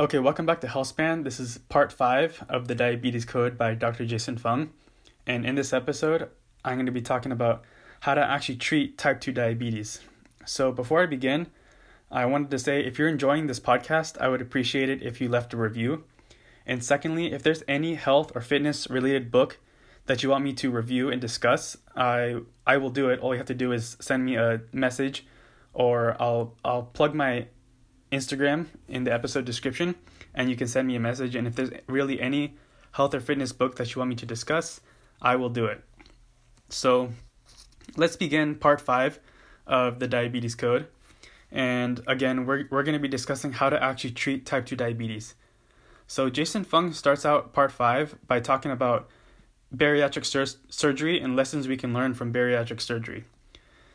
Okay, 0.00 0.18
welcome 0.18 0.46
back 0.46 0.62
to 0.62 0.66
Healthspan. 0.66 1.24
This 1.24 1.38
is 1.38 1.58
part 1.68 1.92
five 1.92 2.42
of 2.48 2.68
the 2.68 2.74
Diabetes 2.74 3.26
Code 3.26 3.58
by 3.58 3.74
Dr. 3.74 4.06
Jason 4.06 4.38
Fung. 4.38 4.70
And 5.26 5.44
in 5.44 5.56
this 5.56 5.74
episode, 5.74 6.30
I'm 6.64 6.76
going 6.76 6.86
to 6.86 6.90
be 6.92 7.02
talking 7.02 7.32
about 7.32 7.64
how 8.00 8.14
to 8.14 8.22
actually 8.22 8.56
treat 8.56 8.96
type 8.96 9.20
2 9.20 9.30
diabetes. 9.30 10.00
So, 10.46 10.72
before 10.72 11.02
I 11.02 11.06
begin, 11.06 11.48
I 12.10 12.24
wanted 12.24 12.50
to 12.50 12.58
say 12.58 12.80
if 12.80 12.98
you're 12.98 13.10
enjoying 13.10 13.46
this 13.46 13.60
podcast, 13.60 14.16
I 14.18 14.28
would 14.28 14.40
appreciate 14.40 14.88
it 14.88 15.02
if 15.02 15.20
you 15.20 15.28
left 15.28 15.52
a 15.52 15.58
review. 15.58 16.04
And 16.64 16.82
secondly, 16.82 17.32
if 17.32 17.42
there's 17.42 17.62
any 17.68 17.96
health 17.96 18.32
or 18.34 18.40
fitness 18.40 18.88
related 18.88 19.30
book 19.30 19.58
that 20.06 20.22
you 20.22 20.30
want 20.30 20.44
me 20.44 20.54
to 20.54 20.70
review 20.70 21.10
and 21.10 21.20
discuss, 21.20 21.76
I 21.94 22.40
I 22.66 22.78
will 22.78 22.88
do 22.88 23.10
it. 23.10 23.20
All 23.20 23.34
you 23.34 23.38
have 23.38 23.48
to 23.48 23.54
do 23.54 23.70
is 23.70 23.98
send 24.00 24.24
me 24.24 24.36
a 24.36 24.62
message 24.72 25.26
or 25.74 26.16
I'll 26.18 26.54
I'll 26.64 26.84
plug 26.84 27.14
my 27.14 27.48
Instagram 28.12 28.66
in 28.88 29.04
the 29.04 29.12
episode 29.12 29.44
description, 29.44 29.94
and 30.34 30.50
you 30.50 30.56
can 30.56 30.68
send 30.68 30.88
me 30.88 30.96
a 30.96 31.00
message. 31.00 31.34
And 31.34 31.46
if 31.46 31.54
there's 31.54 31.70
really 31.86 32.20
any 32.20 32.56
health 32.92 33.14
or 33.14 33.20
fitness 33.20 33.52
book 33.52 33.76
that 33.76 33.94
you 33.94 34.00
want 34.00 34.10
me 34.10 34.16
to 34.16 34.26
discuss, 34.26 34.80
I 35.22 35.36
will 35.36 35.50
do 35.50 35.66
it. 35.66 35.82
So 36.68 37.10
let's 37.96 38.16
begin 38.16 38.54
part 38.54 38.80
five 38.80 39.20
of 39.66 39.98
the 39.98 40.08
diabetes 40.08 40.54
code. 40.54 40.86
And 41.52 42.00
again, 42.06 42.46
we're, 42.46 42.64
we're 42.70 42.82
going 42.82 42.94
to 42.94 43.00
be 43.00 43.08
discussing 43.08 43.52
how 43.52 43.70
to 43.70 43.82
actually 43.82 44.12
treat 44.12 44.46
type 44.46 44.66
2 44.66 44.76
diabetes. 44.76 45.34
So, 46.06 46.28
Jason 46.28 46.64
Fung 46.64 46.92
starts 46.92 47.24
out 47.24 47.52
part 47.52 47.70
five 47.70 48.16
by 48.26 48.40
talking 48.40 48.72
about 48.72 49.08
bariatric 49.74 50.24
sur- 50.24 50.58
surgery 50.68 51.20
and 51.20 51.36
lessons 51.36 51.68
we 51.68 51.76
can 51.76 51.92
learn 51.92 52.14
from 52.14 52.32
bariatric 52.32 52.80
surgery. 52.80 53.24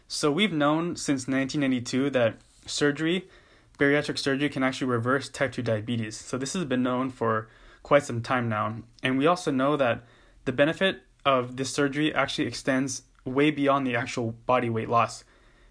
So, 0.07 0.31
we've 0.31 0.53
known 0.53 0.95
since 0.95 1.27
1992 1.27 2.09
that 2.11 2.37
surgery 2.65 3.27
bariatric 3.75 4.17
surgery 4.17 4.49
can 4.49 4.63
actually 4.63 4.87
reverse 4.87 5.29
type 5.29 5.51
2 5.51 5.61
diabetes. 5.61 6.17
So, 6.17 6.37
this 6.37 6.53
has 6.53 6.65
been 6.65 6.83
known 6.83 7.09
for 7.09 7.47
quite 7.83 8.03
some 8.03 8.21
time 8.21 8.49
now. 8.49 8.77
And 9.03 9.17
we 9.17 9.27
also 9.27 9.51
know 9.51 9.77
that 9.77 10.03
the 10.45 10.51
benefit 10.51 11.01
of 11.25 11.57
this 11.57 11.71
surgery 11.71 12.13
actually 12.13 12.47
extends 12.47 13.03
way 13.25 13.51
beyond 13.51 13.85
the 13.85 13.95
actual 13.95 14.31
body 14.45 14.69
weight 14.69 14.89
loss. 14.89 15.23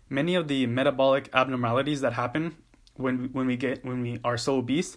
Many 0.08 0.34
of 0.34 0.48
the 0.48 0.66
metabolic 0.66 1.28
abnormalities 1.32 2.00
that 2.00 2.12
happen 2.14 2.56
when 2.96 3.30
when 3.32 3.46
we 3.46 3.56
get 3.56 3.84
when 3.84 4.02
we 4.02 4.20
are 4.24 4.36
so 4.36 4.56
obese, 4.56 4.96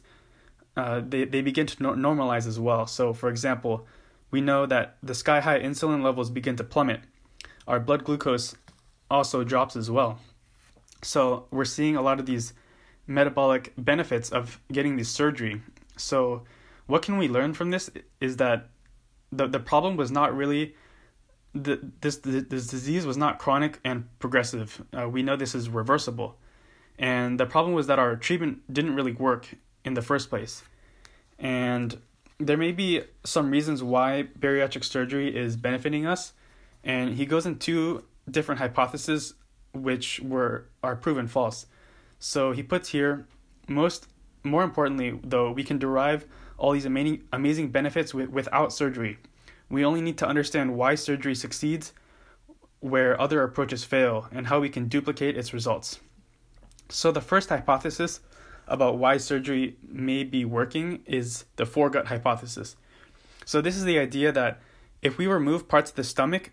uh, 0.76 1.02
they 1.08 1.26
they 1.26 1.42
begin 1.42 1.66
to 1.68 1.84
no- 1.84 1.94
normalize 1.94 2.48
as 2.48 2.60
well. 2.60 2.86
So, 2.86 3.14
for 3.14 3.30
example, 3.30 3.88
we 4.32 4.42
know 4.42 4.66
that 4.66 4.98
the 5.02 5.16
sky 5.16 5.40
high 5.40 5.60
insulin 5.60 6.04
levels 6.04 6.30
begin 6.30 6.56
to 6.58 6.64
plummet. 6.64 7.02
Our 7.68 7.80
blood 7.80 8.04
glucose 8.04 8.56
also 9.10 9.44
drops 9.44 9.76
as 9.76 9.90
well. 9.90 10.20
So 11.02 11.46
we're 11.52 11.66
seeing 11.66 11.96
a 11.96 12.02
lot 12.02 12.20
of 12.20 12.26
these 12.26 12.54
metabolic 13.08 13.74
benefits 13.78 14.30
of 14.30 14.60
getting 14.72 14.98
this 14.98 15.10
surgery. 15.10 15.62
So, 15.96 16.44
what 16.86 17.02
can 17.02 17.18
we 17.18 17.28
learn 17.28 17.54
from 17.54 17.72
this 17.72 17.90
is 18.22 18.38
that 18.38 18.70
the 19.32 19.48
the 19.48 19.60
problem 19.60 19.98
was 19.98 20.12
not 20.12 20.36
really 20.36 20.76
the 21.54 21.80
this 22.02 22.18
this 22.18 22.68
disease 22.68 23.06
was 23.06 23.18
not 23.18 23.40
chronic 23.40 23.80
and 23.84 24.08
progressive. 24.20 24.84
Uh, 24.98 25.10
we 25.10 25.24
know 25.24 25.36
this 25.36 25.56
is 25.56 25.70
reversible, 25.70 26.38
and 26.98 27.40
the 27.40 27.46
problem 27.46 27.74
was 27.74 27.88
that 27.88 28.00
our 28.00 28.16
treatment 28.16 28.62
didn't 28.72 28.96
really 28.96 29.14
work 29.14 29.56
in 29.84 29.94
the 29.94 30.02
first 30.02 30.30
place, 30.30 30.64
and 31.40 32.00
there 32.40 32.58
may 32.58 32.72
be 32.72 33.02
some 33.24 33.50
reasons 33.50 33.82
why 33.82 34.28
bariatric 34.40 34.84
surgery 34.84 35.36
is 35.36 35.56
benefiting 35.56 36.06
us, 36.06 36.34
and 36.84 37.16
he 37.16 37.26
goes 37.26 37.46
into 37.46 38.04
different 38.30 38.60
hypotheses 38.60 39.34
which 39.74 40.20
were 40.20 40.66
are 40.84 40.96
proven 40.96 41.28
false. 41.28 41.66
So 42.20 42.52
he 42.52 42.64
puts 42.64 42.90
here 42.90 43.28
most 43.68 44.08
more 44.44 44.64
importantly 44.64 45.20
though 45.24 45.52
we 45.52 45.64
can 45.64 45.78
derive 45.78 46.26
all 46.58 46.72
these 46.72 46.86
amazing 46.86 47.24
amazing 47.34 47.70
benefits 47.70 48.14
with, 48.14 48.30
without 48.30 48.74
surgery. 48.74 49.18
We 49.70 49.84
only 49.84 50.02
need 50.02 50.18
to 50.20 50.28
understand 50.28 50.76
why 50.76 50.96
surgery 50.96 51.36
succeeds 51.36 51.94
where 52.80 53.20
other 53.20 53.44
approaches 53.44 53.84
fail 53.84 54.28
and 54.32 54.48
how 54.48 54.60
we 54.60 54.70
can 54.70 54.88
duplicate 54.88 55.38
its 55.38 55.54
results. 55.54 56.00
So 56.90 57.12
the 57.12 57.22
first 57.22 57.50
hypothesis 57.50 58.22
about 58.68 58.98
why 58.98 59.18
surgery 59.18 59.78
may 59.88 60.24
be 60.24 60.46
working 60.46 61.02
is 61.06 61.46
the 61.56 61.66
foregut 61.66 62.06
hypothesis. 62.06 62.76
So 63.46 63.62
this 63.62 63.76
is 63.76 63.84
the 63.84 64.00
idea 64.00 64.32
that 64.32 64.62
if 65.02 65.18
we 65.18 65.28
remove 65.28 65.68
parts 65.68 65.90
of 65.90 65.96
the 65.96 66.04
stomach, 66.04 66.52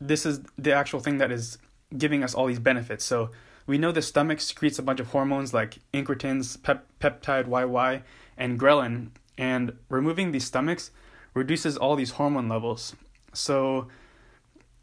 this 0.00 0.24
is 0.24 0.40
the 0.56 0.72
actual 0.72 1.00
thing 1.00 1.18
that 1.18 1.30
is 1.30 1.58
giving 1.96 2.22
us 2.22 2.34
all 2.34 2.46
these 2.46 2.58
benefits. 2.58 3.04
So 3.04 3.30
we 3.66 3.78
know 3.78 3.92
the 3.92 4.02
stomach 4.02 4.40
secretes 4.40 4.78
a 4.78 4.82
bunch 4.82 5.00
of 5.00 5.08
hormones 5.08 5.54
like 5.54 5.78
incretins, 5.92 6.60
pep- 6.62 6.86
peptide 7.00 7.46
YY, 7.46 8.02
and 8.36 8.58
ghrelin, 8.58 9.10
and 9.38 9.72
removing 9.88 10.32
these 10.32 10.44
stomachs 10.44 10.90
reduces 11.34 11.76
all 11.76 11.96
these 11.96 12.12
hormone 12.12 12.48
levels. 12.48 12.96
So 13.32 13.88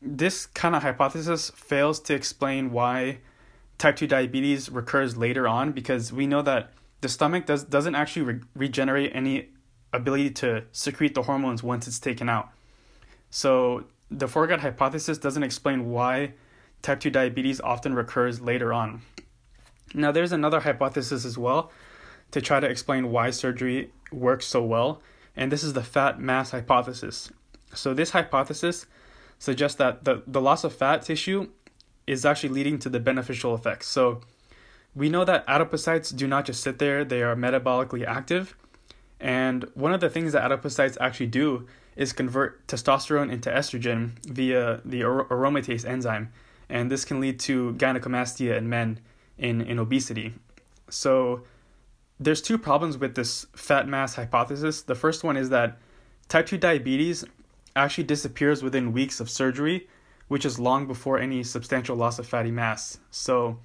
this 0.02 0.46
kind 0.46 0.76
of 0.76 0.84
hypothesis 0.84 1.50
fails 1.52 2.00
to 2.02 2.14
explain 2.14 2.72
why 2.72 3.20
type 3.78 3.96
2 3.96 4.08
diabetes 4.08 4.70
recurs 4.70 5.18
later 5.18 5.48
on 5.48 5.72
because 5.72 6.12
we 6.12 6.26
know 6.26 6.42
that 6.42 6.72
the 7.02 7.10
stomach 7.10 7.46
does 7.46 7.64
doesn't 7.64 7.96
actually 7.96 8.24
re- 8.24 8.40
regenerate 8.56 9.12
any 9.14 9.50
ability 9.94 10.32
to 10.32 10.64
secrete 10.72 11.14
the 11.14 11.24
hormones 11.24 11.62
once 11.62 11.88
it's 11.88 12.00
taken 12.00 12.30
out. 12.30 12.50
So 13.30 13.86
the 14.10 14.28
foregut 14.28 14.60
hypothesis 14.60 15.18
doesn't 15.18 15.44
explain 15.44 15.90
why 15.90 16.34
type 16.82 17.00
2 17.00 17.10
diabetes 17.10 17.62
often 17.62 17.94
recurs 17.94 18.42
later 18.42 18.74
on. 18.74 19.02
Now, 19.94 20.12
there's 20.12 20.32
another 20.32 20.62
hypothesis 20.62 21.26
as 21.26 21.38
well 21.38 21.72
to 22.32 22.42
try 22.42 22.60
to 22.60 22.68
explain 22.68 23.12
why 23.12 23.30
surgery 23.30 23.92
works 24.12 24.46
so 24.46 24.62
well, 24.64 25.02
and 25.36 25.52
this 25.52 25.64
is 25.64 25.74
the 25.74 25.84
fat 25.84 26.20
mass 26.20 26.52
hypothesis. 26.52 27.32
So, 27.74 27.94
this 27.94 28.12
hypothesis 28.12 28.86
suggests 29.40 29.78
that 29.78 30.04
the, 30.04 30.24
the 30.28 30.42
loss 30.42 30.64
of 30.64 30.76
fat 30.76 31.04
tissue 31.04 31.50
is 32.06 32.26
actually 32.26 32.50
leading 32.50 32.80
to 32.80 32.90
the 32.90 33.00
beneficial 33.00 33.56
effects. 33.56 33.88
So, 33.88 34.22
we 34.96 35.10
know 35.10 35.24
that 35.26 35.46
adipocytes 35.48 36.16
do 36.16 36.28
not 36.28 36.46
just 36.46 36.64
sit 36.64 36.80
there, 36.80 37.06
they 37.06 37.22
are 37.22 37.36
metabolically 37.36 38.06
active. 38.06 38.56
And 39.20 39.66
one 39.74 39.94
of 39.94 40.00
the 40.00 40.10
things 40.10 40.34
that 40.34 40.50
adipocytes 40.50 40.98
actually 41.00 41.28
do 41.28 41.68
is 41.96 42.14
convert 42.14 42.66
testosterone 42.68 43.32
into 43.32 43.50
estrogen 43.50 44.12
via 44.26 44.82
the 44.86 45.02
aromatase 45.02 45.86
enzyme 45.86 46.32
and 46.70 46.92
this 46.92 47.06
can 47.06 47.20
lead 47.20 47.40
to 47.42 47.74
gynecomastia 47.74 48.58
in 48.58 48.70
men 48.70 49.00
in, 49.38 49.62
in 49.62 49.80
obesity. 49.80 50.34
So 50.90 51.44
there's 52.20 52.42
two 52.42 52.58
problems 52.58 52.98
with 52.98 53.16
this 53.16 53.46
fat 53.56 53.88
mass 53.88 54.16
hypothesis. 54.16 54.82
The 54.82 54.96
first 54.96 55.24
one 55.24 55.38
is 55.38 55.50
that 55.50 55.78
type 56.28 56.48
2 56.48 56.58
diabetes 56.58 57.24
actually 57.76 58.06
disappears 58.06 58.64
within 58.64 58.92
weeks 58.92 59.20
of 59.20 59.30
surgery, 59.30 59.88
which 60.28 60.46
is 60.46 60.60
long 60.60 60.88
before 60.88 61.20
any 61.20 61.44
substantial 61.44 61.96
loss 61.96 62.20
of 62.20 62.28
fatty 62.28 62.52
mass. 62.52 63.00
So 63.12 63.60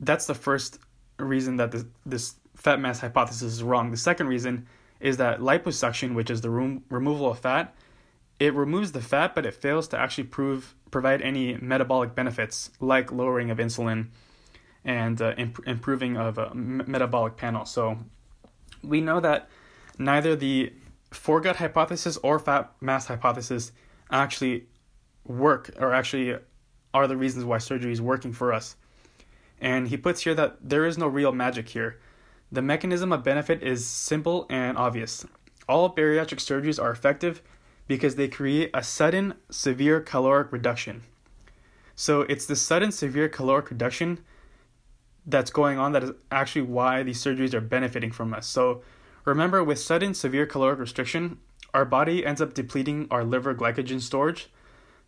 that's 0.00 0.26
the 0.26 0.34
first 0.34 0.78
reason 1.18 1.56
that 1.56 1.70
this, 1.70 1.84
this 2.04 2.34
fat 2.54 2.80
mass 2.80 3.00
hypothesis 3.00 3.52
is 3.52 3.62
wrong. 3.62 3.90
The 3.90 3.96
second 3.96 4.28
reason 4.28 4.66
is 5.00 5.18
that 5.18 5.40
liposuction, 5.40 6.14
which 6.14 6.30
is 6.30 6.40
the 6.40 6.50
room, 6.50 6.82
removal 6.88 7.30
of 7.30 7.38
fat, 7.38 7.74
it 8.40 8.54
removes 8.54 8.92
the 8.92 9.00
fat, 9.00 9.34
but 9.34 9.46
it 9.46 9.54
fails 9.54 9.88
to 9.88 9.98
actually 9.98 10.24
prove 10.24 10.74
provide 10.90 11.22
any 11.22 11.56
metabolic 11.56 12.14
benefits 12.14 12.70
like 12.80 13.12
lowering 13.12 13.50
of 13.50 13.58
insulin 13.58 14.08
and 14.84 15.20
uh, 15.20 15.34
imp- 15.36 15.66
improving 15.66 16.16
of 16.16 16.38
a 16.38 16.50
m- 16.50 16.84
metabolic 16.86 17.36
panel. 17.36 17.64
So 17.64 17.98
we 18.82 19.00
know 19.00 19.20
that 19.20 19.48
neither 19.98 20.36
the 20.36 20.72
foregut 21.10 21.56
hypothesis 21.56 22.18
or 22.22 22.38
fat 22.38 22.72
mass 22.80 23.06
hypothesis 23.06 23.72
actually 24.10 24.66
work 25.24 25.70
or 25.78 25.92
actually 25.92 26.36
are 26.94 27.06
the 27.06 27.16
reasons 27.16 27.44
why 27.44 27.58
surgery 27.58 27.92
is 27.92 28.00
working 28.00 28.32
for 28.32 28.52
us. 28.52 28.76
And 29.60 29.88
he 29.88 29.96
puts 29.96 30.22
here 30.22 30.34
that 30.34 30.58
there 30.60 30.86
is 30.86 30.98
no 30.98 31.06
real 31.06 31.32
magic 31.32 31.68
here. 31.68 31.98
The 32.52 32.62
mechanism 32.62 33.12
of 33.12 33.24
benefit 33.24 33.62
is 33.62 33.84
simple 33.84 34.46
and 34.48 34.76
obvious. 34.78 35.26
All 35.68 35.92
bariatric 35.92 36.38
surgeries 36.38 36.80
are 36.80 36.92
effective 36.92 37.42
because 37.86 38.16
they 38.16 38.28
create 38.28 38.70
a 38.74 38.82
sudden 38.82 39.34
severe 39.50 40.00
caloric 40.00 40.52
reduction. 40.52 41.02
So 41.94 42.22
it's 42.22 42.46
the 42.46 42.56
sudden 42.56 42.92
severe 42.92 43.28
caloric 43.28 43.70
reduction 43.70 44.20
that's 45.26 45.50
going 45.50 45.78
on 45.78 45.92
that 45.92 46.04
is 46.04 46.10
actually 46.30 46.62
why 46.62 47.02
these 47.02 47.22
surgeries 47.22 47.54
are 47.54 47.60
benefiting 47.60 48.12
from 48.12 48.32
us. 48.34 48.46
So 48.46 48.82
remember, 49.24 49.64
with 49.64 49.78
sudden 49.78 50.14
severe 50.14 50.46
caloric 50.46 50.78
restriction, 50.78 51.38
our 51.74 51.84
body 51.84 52.24
ends 52.24 52.40
up 52.40 52.54
depleting 52.54 53.06
our 53.10 53.24
liver 53.24 53.54
glycogen 53.54 54.00
storage 54.00 54.48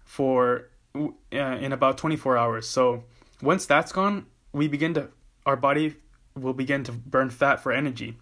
for 0.05 0.69
uh, 0.95 1.09
in 1.33 1.73
about 1.73 1.99
24 1.99 2.37
hours. 2.37 2.69
So 2.69 3.05
once 3.43 3.67
that's 3.67 3.93
gone, 3.93 4.27
we 4.53 4.67
begin 4.67 4.95
to 4.95 5.09
our 5.47 5.57
body 5.57 5.97
will 6.35 6.53
begin 6.53 6.85
to 6.85 6.93
burn 6.93 7.31
fat 7.31 7.57
for 7.57 7.73
energy. 7.73 8.19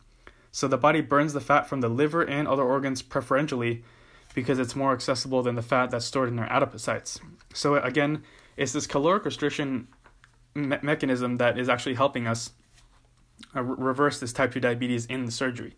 So 0.53 0.69
the 0.69 0.79
body 0.79 1.01
burns 1.01 1.33
the 1.33 1.41
fat 1.41 1.69
from 1.69 1.81
the 1.81 1.89
liver 1.89 2.23
and 2.23 2.47
other 2.47 2.63
organs 2.63 3.03
preferentially 3.03 3.85
because 4.37 4.59
it's 4.59 4.77
more 4.77 4.93
accessible 4.93 5.43
than 5.43 5.55
the 5.55 5.63
fat 5.63 5.91
that's 5.91 6.05
stored 6.05 6.29
in 6.29 6.39
our 6.39 6.49
adipocytes. 6.49 7.19
So 7.55 7.77
again, 7.77 8.23
it's 8.59 8.73
this 8.73 8.87
caloric 8.87 9.25
restriction 9.25 9.89
me- 10.55 10.77
mechanism 10.83 11.39
that 11.39 11.59
is 11.59 11.71
actually 11.71 11.95
helping 11.95 12.27
us 12.27 12.51
uh, 13.57 13.63
reverse 13.63 14.21
this 14.21 14.35
type 14.35 14.53
2 14.53 14.61
diabetes 14.61 15.07
in 15.07 15.25
the 15.25 15.33
surgery. 15.33 15.75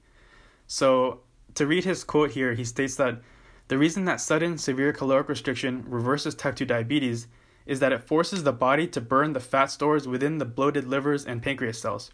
So, 0.66 1.20
to 1.55 1.69
read 1.69 1.84
his 1.84 2.02
quote 2.02 2.32
here, 2.32 2.55
he 2.55 2.64
states 2.64 2.96
that 2.96 3.22
the 3.69 3.78
reason 3.78 4.05
that 4.06 4.20
sudden 4.20 4.58
severe 4.58 4.93
caloric 4.93 5.28
restriction 5.28 5.84
reverses 5.87 6.34
type 6.34 6.56
2 6.56 6.64
diabetes 6.64 7.28
is 7.64 7.78
that 7.78 7.93
it 7.93 8.08
forces 8.08 8.43
the 8.43 8.52
body 8.52 8.88
to 8.88 9.00
burn 9.00 9.34
the 9.34 9.40
fat 9.40 9.66
stores 9.66 10.08
within 10.08 10.38
the 10.38 10.44
bloated 10.44 10.84
livers 10.84 11.25
and 11.25 11.43
pancreas 11.43 11.81
cells. 11.81 12.11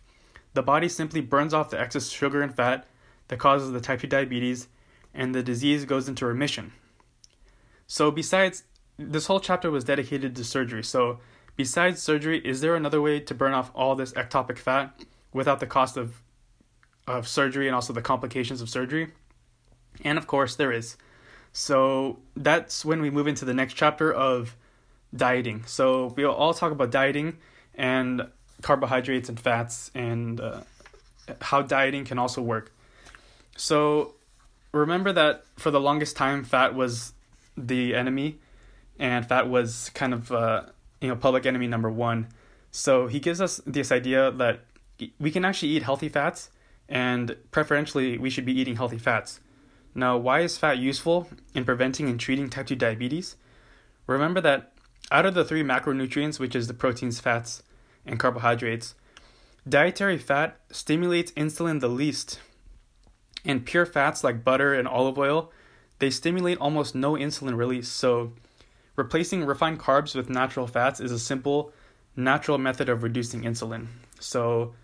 The 0.52 0.62
body 0.62 0.90
simply 0.90 1.22
burns 1.22 1.54
off 1.54 1.70
the 1.70 1.80
excess 1.80 2.10
sugar 2.10 2.42
and 2.42 2.54
fat 2.54 2.86
that 3.28 3.38
causes 3.38 3.72
the 3.72 3.80
type 3.80 4.00
2 4.00 4.08
diabetes, 4.08 4.68
and 5.14 5.34
the 5.34 5.42
disease 5.42 5.84
goes 5.84 6.08
into 6.08 6.26
remission. 6.26 6.72
So, 7.86 8.10
besides, 8.10 8.64
this 8.98 9.26
whole 9.26 9.40
chapter 9.40 9.70
was 9.70 9.84
dedicated 9.84 10.34
to 10.36 10.44
surgery. 10.44 10.82
So, 10.82 11.20
besides 11.56 12.02
surgery, 12.02 12.38
is 12.38 12.60
there 12.60 12.74
another 12.74 13.00
way 13.00 13.20
to 13.20 13.34
burn 13.34 13.54
off 13.54 13.70
all 13.74 13.94
this 13.94 14.12
ectopic 14.12 14.58
fat 14.58 15.04
without 15.32 15.60
the 15.60 15.66
cost 15.66 15.96
of 15.96 16.20
of 17.06 17.28
surgery 17.28 17.66
and 17.66 17.74
also 17.74 17.92
the 17.92 18.02
complications 18.02 18.60
of 18.60 18.68
surgery? 18.68 19.12
And 20.02 20.18
of 20.18 20.26
course, 20.26 20.56
there 20.56 20.72
is. 20.72 20.96
So 21.52 22.18
that's 22.36 22.84
when 22.84 23.00
we 23.00 23.10
move 23.10 23.28
into 23.28 23.44
the 23.44 23.54
next 23.54 23.74
chapter 23.74 24.12
of 24.12 24.56
dieting. 25.14 25.64
So 25.66 26.12
we'll 26.16 26.32
all 26.32 26.54
talk 26.54 26.72
about 26.72 26.90
dieting 26.90 27.38
and 27.74 28.26
carbohydrates 28.62 29.28
and 29.28 29.38
fats 29.38 29.90
and 29.94 30.40
uh, 30.40 30.62
how 31.40 31.62
dieting 31.62 32.04
can 32.04 32.18
also 32.18 32.42
work. 32.42 32.72
So 33.56 34.14
remember 34.74 35.12
that 35.12 35.44
for 35.56 35.70
the 35.70 35.80
longest 35.80 36.16
time, 36.16 36.44
fat 36.44 36.74
was 36.74 37.12
the 37.56 37.94
enemy, 37.94 38.38
and 38.98 39.26
fat 39.26 39.48
was 39.48 39.90
kind 39.94 40.12
of 40.12 40.32
uh, 40.32 40.64
you 41.00 41.08
know 41.08 41.16
public 41.16 41.46
enemy 41.46 41.66
number 41.66 41.90
one. 41.90 42.28
So 42.70 43.06
he 43.06 43.20
gives 43.20 43.40
us 43.40 43.60
this 43.66 43.92
idea 43.92 44.30
that 44.32 44.60
we 45.18 45.30
can 45.30 45.44
actually 45.44 45.70
eat 45.70 45.82
healthy 45.82 46.08
fats, 46.08 46.50
and 46.88 47.36
preferentially 47.50 48.18
we 48.18 48.30
should 48.30 48.44
be 48.44 48.58
eating 48.58 48.76
healthy 48.76 48.98
fats. 48.98 49.40
Now, 49.94 50.16
why 50.16 50.40
is 50.40 50.58
fat 50.58 50.78
useful 50.78 51.28
in 51.54 51.64
preventing 51.64 52.08
and 52.08 52.18
treating 52.18 52.50
type 52.50 52.66
2 52.66 52.74
diabetes? 52.74 53.36
Remember 54.08 54.40
that 54.40 54.72
out 55.12 55.24
of 55.24 55.34
the 55.34 55.44
three 55.44 55.62
macronutrients, 55.62 56.40
which 56.40 56.56
is 56.56 56.66
the 56.66 56.74
proteins, 56.74 57.20
fats, 57.20 57.62
and 58.04 58.18
carbohydrates, 58.18 58.96
dietary 59.68 60.18
fat 60.18 60.58
stimulates 60.70 61.30
insulin 61.32 61.80
the 61.80 61.88
least. 61.88 62.40
And 63.44 63.64
pure 63.64 63.86
fats 63.86 64.24
like 64.24 64.44
butter 64.44 64.74
and 64.74 64.88
olive 64.88 65.18
oil, 65.18 65.52
they 65.98 66.10
stimulate 66.10 66.58
almost 66.58 66.94
no 66.94 67.12
insulin 67.12 67.56
release. 67.56 67.88
So, 67.88 68.32
replacing 68.96 69.44
refined 69.44 69.80
carbs 69.80 70.14
with 70.14 70.30
natural 70.30 70.66
fats 70.66 71.00
is 71.00 71.12
a 71.12 71.18
simple, 71.18 71.72
natural 72.16 72.58
method 72.58 72.88
of 72.88 73.02
reducing 73.02 73.42
insulin. 73.42 73.86
So, 74.18 74.74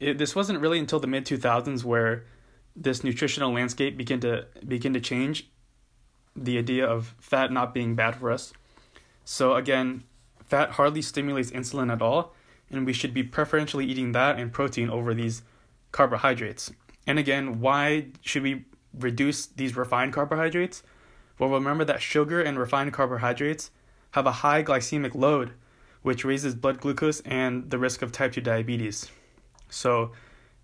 it, 0.00 0.18
this 0.18 0.34
wasn't 0.34 0.60
really 0.60 0.78
until 0.78 0.98
the 0.98 1.06
mid 1.06 1.24
2000s 1.24 1.84
where 1.84 2.24
this 2.74 3.04
nutritional 3.04 3.52
landscape 3.52 3.96
began 3.96 4.20
to 4.20 4.46
begin 4.66 4.92
to 4.94 5.00
change 5.00 5.48
the 6.34 6.58
idea 6.58 6.86
of 6.86 7.14
fat 7.20 7.52
not 7.52 7.74
being 7.74 7.94
bad 7.94 8.16
for 8.16 8.30
us. 8.30 8.52
So 9.24 9.54
again, 9.54 10.04
fat 10.44 10.70
hardly 10.72 11.02
stimulates 11.02 11.50
insulin 11.50 11.92
at 11.92 12.02
all, 12.02 12.34
and 12.70 12.86
we 12.86 12.92
should 12.92 13.14
be 13.14 13.22
preferentially 13.22 13.84
eating 13.84 14.12
that 14.12 14.38
and 14.38 14.52
protein 14.52 14.88
over 14.90 15.14
these 15.14 15.42
carbohydrates. 15.92 16.72
And 17.06 17.18
again, 17.18 17.60
why 17.60 18.06
should 18.20 18.42
we 18.42 18.64
reduce 18.98 19.46
these 19.46 19.76
refined 19.76 20.12
carbohydrates? 20.12 20.82
Well, 21.38 21.50
remember 21.50 21.84
that 21.84 22.02
sugar 22.02 22.40
and 22.40 22.58
refined 22.58 22.92
carbohydrates 22.92 23.70
have 24.12 24.26
a 24.26 24.32
high 24.32 24.62
glycemic 24.62 25.14
load, 25.14 25.52
which 26.02 26.24
raises 26.24 26.54
blood 26.54 26.80
glucose 26.80 27.20
and 27.20 27.70
the 27.70 27.78
risk 27.78 28.02
of 28.02 28.12
type 28.12 28.32
2 28.32 28.40
diabetes. 28.40 29.10
So, 29.68 30.12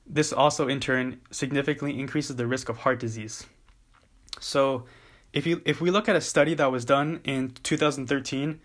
this 0.07 0.33
also 0.33 0.69
in 0.69 0.81
turn 0.81 1.21
significantly 1.31 1.99
increases 1.99 2.37
the 2.37 2.47
risk 2.47 2.69
of 2.69 2.79
heart 2.79 2.99
disease. 3.01 3.47
So, 4.41 4.85
if 5.33 5.47
you 5.47 5.61
if 5.65 5.81
we 5.81 5.91
look 5.91 6.09
at 6.09 6.17
a 6.17 6.21
study 6.21 6.55
that 6.55 6.71
was 6.71 6.85
done 6.85 7.21
in 7.25 7.51
2013, 7.63 8.61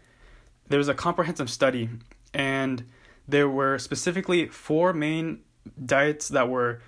there 0.67 0.77
was 0.77 0.87
a 0.87 0.93
comprehensive 0.93 1.49
study 1.49 1.89
and 2.33 2.85
there 3.27 3.49
were 3.49 3.77
specifically 3.77 4.47
four 4.47 4.93
main 4.93 5.39
diets 5.85 6.29
that 6.29 6.49
were 6.49 6.81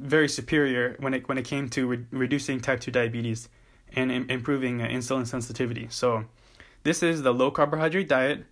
very 0.00 0.28
superior 0.28 0.96
when 0.98 1.14
it 1.14 1.28
when 1.28 1.38
it 1.38 1.44
came 1.44 1.68
to 1.70 1.86
re- 1.86 2.06
reducing 2.10 2.60
type 2.60 2.80
2 2.80 2.90
diabetes 2.90 3.48
and 3.92 4.10
Im- 4.10 4.30
improving 4.30 4.80
uh, 4.82 4.86
insulin 4.86 5.26
sensitivity. 5.26 5.86
So, 5.90 6.24
this 6.82 7.02
is 7.02 7.22
the 7.22 7.34
low 7.34 7.50
carbohydrate 7.50 8.08
diet, 8.08 8.44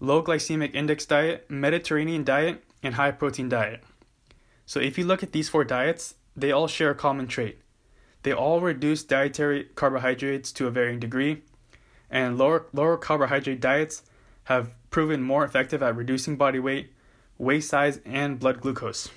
low 0.00 0.22
glycemic 0.22 0.74
index 0.74 1.06
diet, 1.06 1.50
Mediterranean 1.50 2.24
diet, 2.24 2.62
and 2.82 2.94
high 2.94 3.10
protein 3.10 3.48
diet. 3.48 3.82
So 4.66 4.80
if 4.80 4.98
you 4.98 5.04
look 5.04 5.22
at 5.22 5.32
these 5.32 5.48
four 5.48 5.64
diets, 5.64 6.14
they 6.36 6.52
all 6.52 6.68
share 6.68 6.90
a 6.90 6.94
common 6.94 7.26
trait. 7.26 7.58
They 8.22 8.32
all 8.32 8.60
reduce 8.60 9.02
dietary 9.02 9.64
carbohydrates 9.74 10.52
to 10.52 10.66
a 10.66 10.70
varying 10.70 11.00
degree, 11.00 11.42
and 12.10 12.36
lower 12.36 12.66
lower 12.72 12.96
carbohydrate 12.96 13.60
diets 13.60 14.02
have 14.44 14.72
proven 14.90 15.22
more 15.22 15.44
effective 15.44 15.82
at 15.82 15.96
reducing 15.96 16.36
body 16.36 16.58
weight, 16.58 16.92
waist 17.38 17.70
size, 17.70 18.00
and 18.04 18.38
blood 18.38 18.60
glucose. 18.60 19.08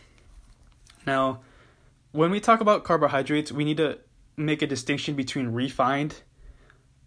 Now, 1.06 1.42
when 2.14 2.32
we 2.32 2.40
talk 2.40 2.62
about 2.62 2.84
carbohydrates, 2.84 3.52
we 3.52 3.66
need 3.66 3.78
to 3.78 4.00
make 4.38 4.62
a 4.62 4.68
distinction 4.68 5.16
between 5.16 5.50
refined 5.50 6.22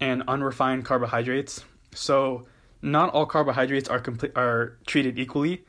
and 0.01 0.23
unrefined 0.29 0.85
carbohydrates. 0.85 1.65
So, 1.95 2.47
not 2.83 3.15
all 3.15 3.25
carbohydrates 3.25 3.89
are 3.89 4.01
complete 4.01 4.37
are 4.37 4.77
treated 4.87 5.19
equally. 5.19 5.65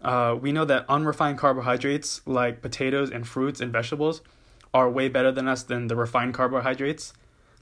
Uh, 0.00 0.36
we 0.40 0.52
know 0.52 0.64
that 0.66 0.84
unrefined 0.88 1.38
carbohydrates 1.38 2.20
like 2.26 2.62
potatoes 2.62 3.10
and 3.10 3.26
fruits 3.26 3.60
and 3.60 3.72
vegetables 3.72 4.20
are 4.72 4.88
way 4.90 5.08
better 5.08 5.32
than 5.32 5.48
us 5.48 5.62
than 5.62 5.88
the 5.88 5.96
refined 5.96 6.34
carbohydrates 6.34 7.14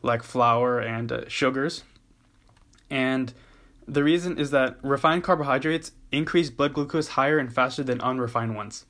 like 0.02 0.22
flour 0.22 0.80
and 0.80 1.10
uh, 1.10 1.28
sugars. 1.28 1.84
And 2.90 3.32
the 3.86 4.02
reason 4.02 4.36
is 4.36 4.50
that 4.50 4.76
refined 4.82 5.22
carbohydrates 5.22 5.92
increase 6.10 6.50
blood 6.50 6.74
glucose 6.74 7.08
higher 7.08 7.38
and 7.38 7.52
faster 7.52 7.84
than 7.84 8.00
unrefined 8.00 8.56
ones. 8.56 8.84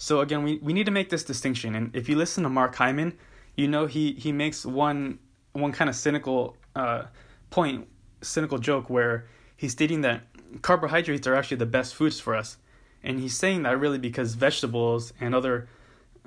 So 0.00 0.20
again, 0.20 0.42
we, 0.42 0.58
we 0.62 0.72
need 0.72 0.86
to 0.86 0.92
make 0.92 1.10
this 1.10 1.24
distinction. 1.24 1.74
And 1.74 1.94
if 1.94 2.08
you 2.08 2.16
listen 2.16 2.42
to 2.44 2.48
Mark 2.48 2.74
Hyman, 2.74 3.18
you 3.54 3.68
know 3.68 3.84
he, 3.86 4.12
he 4.12 4.32
makes 4.32 4.64
one 4.64 5.18
one 5.52 5.72
kind 5.72 5.90
of 5.90 5.96
cynical 5.96 6.56
uh, 6.76 7.02
point, 7.50 7.88
cynical 8.22 8.58
joke 8.58 8.88
where 8.88 9.26
he's 9.56 9.72
stating 9.72 10.00
that 10.02 10.22
carbohydrates 10.62 11.26
are 11.26 11.34
actually 11.34 11.56
the 11.56 11.66
best 11.66 11.94
foods 11.94 12.20
for 12.20 12.36
us 12.36 12.56
and 13.02 13.18
he's 13.18 13.36
saying 13.36 13.62
that 13.62 13.78
really 13.78 13.98
because 13.98 14.34
vegetables 14.34 15.12
and 15.20 15.34
other 15.34 15.68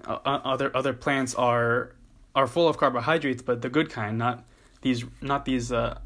uh, 0.06 0.19
uh, 0.26 0.40
other 0.44 0.76
other 0.76 0.94
plants 0.94 1.36
are 1.36 1.95
are 2.36 2.47
full 2.47 2.68
of 2.68 2.78
carbohydrates, 2.78 3.42
but 3.42 3.62
the 3.62 3.69
good 3.69 3.90
kind, 3.90 4.18
not 4.18 4.45
these 4.81 5.06
not 5.21 5.45
these 5.45 5.71
uh, 5.71 6.00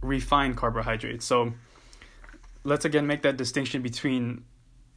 refined 0.00 0.56
carbohydrates. 0.56 1.24
So 1.24 1.52
let's 2.64 2.84
again 2.84 3.06
make 3.06 3.22
that 3.22 3.36
distinction 3.36 3.82
between 3.82 4.44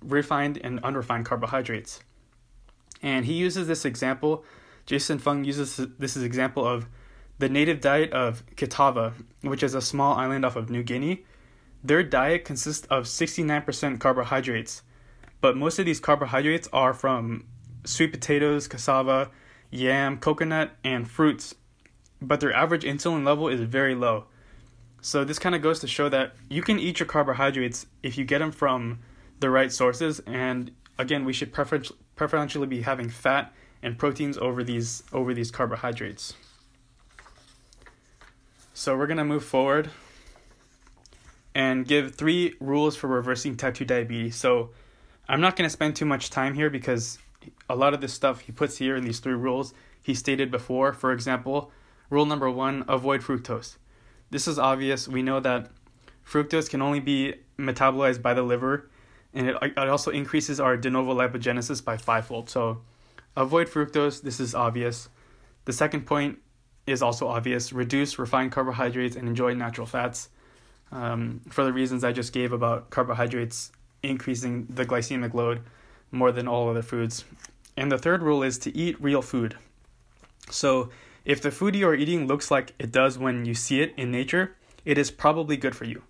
refined 0.01 0.59
and 0.63 0.79
unrefined 0.83 1.25
carbohydrates. 1.25 2.01
And 3.01 3.25
he 3.25 3.33
uses 3.33 3.67
this 3.67 3.85
example. 3.85 4.43
Jason 4.85 5.19
Fung 5.19 5.43
uses 5.43 5.79
this 5.99 6.15
example 6.15 6.65
of 6.65 6.87
the 7.39 7.49
native 7.49 7.81
diet 7.81 8.11
of 8.13 8.45
Kitava, 8.55 9.13
which 9.41 9.63
is 9.63 9.73
a 9.73 9.81
small 9.81 10.15
island 10.15 10.45
off 10.45 10.55
of 10.55 10.69
New 10.69 10.83
Guinea. 10.83 11.25
Their 11.83 12.03
diet 12.03 12.45
consists 12.45 12.87
of 12.87 13.03
69% 13.05 13.99
carbohydrates 13.99 14.81
but 15.45 15.55
most 15.55 15.77
of 15.77 15.85
these 15.85 15.99
carbohydrates 15.99 16.67
are 16.73 16.91
from 16.91 17.45
sweet 17.83 18.11
potatoes, 18.11 18.67
cassava, 18.67 19.29
yam, 19.69 20.17
coconut, 20.17 20.71
and 20.83 21.07
fruits. 21.07 21.53
But 22.19 22.39
their 22.39 22.51
average 22.51 22.83
insulin 22.83 23.23
level 23.23 23.47
is 23.47 23.61
very 23.61 23.93
low. 23.93 24.25
So 25.01 25.23
this 25.23 25.37
kind 25.37 25.53
of 25.53 25.61
goes 25.61 25.79
to 25.81 25.87
show 25.87 26.09
that 26.09 26.33
you 26.49 26.63
can 26.63 26.79
eat 26.79 26.99
your 26.99 27.05
carbohydrates 27.05 27.85
if 28.01 28.17
you 28.17 28.25
get 28.25 28.39
them 28.39 28.51
from 28.51 29.01
the 29.39 29.51
right 29.51 29.71
sources. 29.71 30.19
And 30.25 30.71
again, 30.97 31.25
we 31.25 31.31
should 31.31 31.53
prefer- 31.53 31.83
preferentially 32.15 32.67
be 32.67 32.81
having 32.81 33.09
fat 33.09 33.53
and 33.81 33.97
proteins 33.97 34.37
over 34.37 34.63
these 34.63 35.03
over 35.13 35.33
these 35.33 35.51
carbohydrates. 35.51 36.33
So 38.73 38.97
we're 38.97 39.07
gonna 39.07 39.25
move 39.25 39.43
forward 39.43 39.89
and 41.55 41.87
give 41.87 42.13
three 42.13 42.53
rules 42.59 42.97
for 42.97 43.07
reversing 43.07 43.55
type 43.55 43.75
two 43.75 43.85
diabetes. 43.85 44.35
So 44.35 44.71
I'm 45.27 45.41
not 45.41 45.55
going 45.55 45.65
to 45.65 45.71
spend 45.71 45.95
too 45.95 46.05
much 46.05 46.29
time 46.29 46.53
here 46.53 46.69
because 46.69 47.17
a 47.69 47.75
lot 47.75 47.93
of 47.93 48.01
this 48.01 48.13
stuff 48.13 48.41
he 48.41 48.51
puts 48.51 48.77
here 48.77 48.95
in 48.95 49.05
these 49.05 49.19
three 49.19 49.33
rules 49.33 49.73
he 50.01 50.13
stated 50.13 50.51
before. 50.51 50.91
For 50.91 51.13
example, 51.13 51.71
rule 52.09 52.25
number 52.25 52.51
one 52.51 52.83
avoid 52.87 53.21
fructose. 53.21 53.77
This 54.29 54.47
is 54.47 54.59
obvious. 54.59 55.07
We 55.07 55.23
know 55.23 55.39
that 55.39 55.69
fructose 56.29 56.69
can 56.69 56.81
only 56.81 56.99
be 56.99 57.35
metabolized 57.57 58.21
by 58.21 58.33
the 58.33 58.43
liver, 58.43 58.89
and 59.35 59.49
it, 59.49 59.57
it 59.61 59.77
also 59.77 60.09
increases 60.11 60.59
our 60.59 60.77
de 60.77 60.89
novo 60.89 61.13
lipogenesis 61.13 61.83
by 61.83 61.97
fivefold. 61.97 62.49
So, 62.49 62.81
avoid 63.35 63.67
fructose. 63.67 64.21
This 64.21 64.39
is 64.39 64.55
obvious. 64.55 65.09
The 65.65 65.73
second 65.73 66.05
point 66.05 66.39
is 66.87 67.01
also 67.01 67.27
obvious 67.27 67.73
reduce 67.73 68.17
refined 68.17 68.51
carbohydrates 68.51 69.15
and 69.15 69.27
enjoy 69.27 69.53
natural 69.53 69.85
fats. 69.85 70.29
Um, 70.91 71.41
for 71.49 71.63
the 71.65 71.73
reasons 71.73 72.03
I 72.03 72.13
just 72.13 72.31
gave 72.31 72.53
about 72.53 72.89
carbohydrates 72.89 73.71
increasing 74.03 74.67
the 74.69 74.85
glycemic 74.85 75.33
load 75.33 75.61
more 76.11 76.31
than 76.31 76.47
all 76.47 76.69
other 76.69 76.83
foods. 76.83 77.25
And 77.75 77.91
the 77.91 77.97
third 77.97 78.21
rule 78.21 78.43
is 78.43 78.57
to 78.59 78.75
eat 78.75 79.01
real 79.01 79.21
food. 79.21 79.57
So, 80.49 80.89
if 81.25 81.41
the 81.41 81.51
food 81.51 81.75
you 81.75 81.87
are 81.87 81.95
eating 81.95 82.27
looks 82.27 82.51
like 82.51 82.73
it 82.77 82.91
does 82.91 83.17
when 83.17 83.45
you 83.45 83.55
see 83.55 83.81
it 83.81 83.93
in 83.97 84.11
nature, 84.11 84.55
it 84.85 84.97
is 84.97 85.09
probably 85.09 85.57
good 85.57 85.75
for 85.75 85.85
you. 85.85 86.03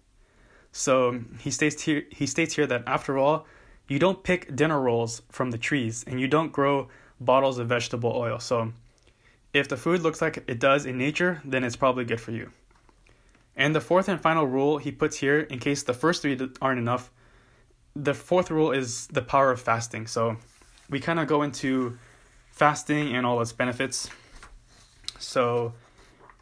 So, 0.77 1.13
mm-hmm. 1.13 1.37
he 1.37 1.51
states 1.51 1.81
here 1.83 2.03
he 2.11 2.27
states 2.27 2.53
here 2.53 2.67
that 2.67 2.83
after 2.85 3.17
all, 3.17 3.47
you 3.87 3.97
don't 3.97 4.21
pick 4.21 4.53
dinner 4.53 4.79
rolls 4.81 5.21
from 5.31 5.51
the 5.51 5.57
trees 5.57 6.03
and 6.05 6.19
you 6.19 6.27
don't 6.27 6.51
grow 6.51 6.89
bottles 7.21 7.59
of 7.59 7.69
vegetable 7.69 8.11
oil. 8.11 8.39
So, 8.39 8.73
if 9.53 9.69
the 9.69 9.77
food 9.77 10.01
looks 10.01 10.21
like 10.21 10.43
it 10.47 10.59
does 10.59 10.85
in 10.85 10.97
nature, 10.97 11.41
then 11.45 11.63
it's 11.63 11.77
probably 11.77 12.03
good 12.03 12.19
for 12.19 12.31
you. 12.31 12.51
And 13.55 13.73
the 13.73 13.79
fourth 13.79 14.09
and 14.09 14.19
final 14.19 14.45
rule 14.45 14.77
he 14.77 14.91
puts 14.91 15.15
here, 15.15 15.39
in 15.39 15.59
case 15.59 15.83
the 15.83 15.93
first 15.93 16.21
three 16.21 16.37
aren't 16.61 16.79
enough, 16.79 17.09
the 17.95 18.13
fourth 18.13 18.51
rule 18.51 18.73
is 18.73 19.07
the 19.07 19.21
power 19.21 19.51
of 19.51 19.61
fasting. 19.61 20.07
So 20.07 20.35
we 20.89 20.99
kind 20.99 21.21
of 21.21 21.27
go 21.27 21.43
into 21.43 21.97
fasting 22.51 23.15
and 23.15 23.25
all 23.25 23.39
its 23.39 23.53
benefits. 23.53 24.09
So 25.19 25.73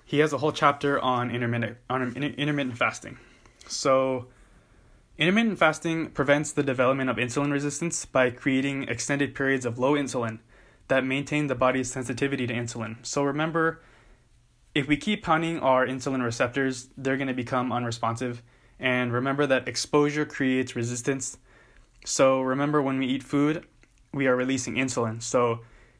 he 0.05 0.17
has 0.19 0.33
a 0.33 0.39
whole 0.39 0.51
chapter 0.51 0.99
on 0.99 1.29
intermittent 1.29 1.77
on 1.87 2.17
intermittent 2.17 2.79
fasting. 2.79 3.19
So 3.67 4.27
intermittent 5.17 5.59
fasting 5.59 6.09
prevents 6.11 6.51
the 6.51 6.63
development 6.63 7.09
of 7.09 7.17
insulin 7.17 7.51
resistance 7.51 8.05
by 8.05 8.29
creating 8.29 8.83
extended 8.83 9.35
periods 9.35 9.65
of 9.65 9.79
low 9.79 9.93
insulin 9.93 10.39
that 10.87 11.05
maintain 11.05 11.47
the 11.47 11.55
body's 11.55 11.91
sensitivity 11.91 12.45
to 12.47 12.53
insulin. 12.53 12.97
So 13.05 13.23
remember 13.23 13.81
if 14.75 14.87
we 14.87 14.97
keep 14.97 15.23
pounding 15.23 15.59
our 15.59 15.85
insulin 15.85 16.23
receptors, 16.23 16.89
they're 16.97 17.17
going 17.17 17.27
to 17.27 17.33
become 17.33 17.71
unresponsive. 17.71 18.41
And 18.79 19.13
remember 19.13 19.45
that 19.45 19.67
exposure 19.67 20.25
creates 20.25 20.75
resistance. 20.75 21.37
So 22.05 22.41
remember 22.41 22.81
when 22.81 22.97
we 22.97 23.05
eat 23.05 23.23
food, 23.23 23.65
we 24.13 24.27
are 24.27 24.35
releasing 24.35 24.75
insulin. 24.75 25.21
So 25.21 25.59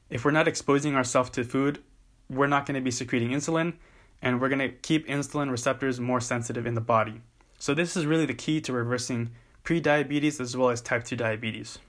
if 0.10 0.26
we're 0.26 0.32
not 0.32 0.48
exposing 0.48 0.96
ourselves 0.96 1.30
to 1.32 1.44
food, 1.44 1.84
we're 2.30 2.48
not 2.48 2.66
going 2.66 2.76
to 2.76 2.82
be 2.82 2.92
secreting 2.92 3.30
insulin 3.30 3.74
and 4.22 4.40
we're 4.40 4.50
going 4.50 4.60
to 4.60 4.70
keep 4.70 5.08
insulin 5.08 5.52
receptors 5.52 6.00
more 6.00 6.20
sensitive 6.20 6.66
in 6.66 6.74
the 6.74 6.82
body. 6.82 7.22
So 7.64 7.74
this 7.74 7.96
is 7.96 8.06
really 8.06 8.26
the 8.26 8.34
key 8.34 8.60
to 8.60 8.74
reversing 8.74 9.30
prediabetes 9.64 10.42
as 10.42 10.58
well 10.58 10.70
as 10.70 10.82
type 10.82 11.06
2 11.06 11.16
diabetes. 11.16 11.80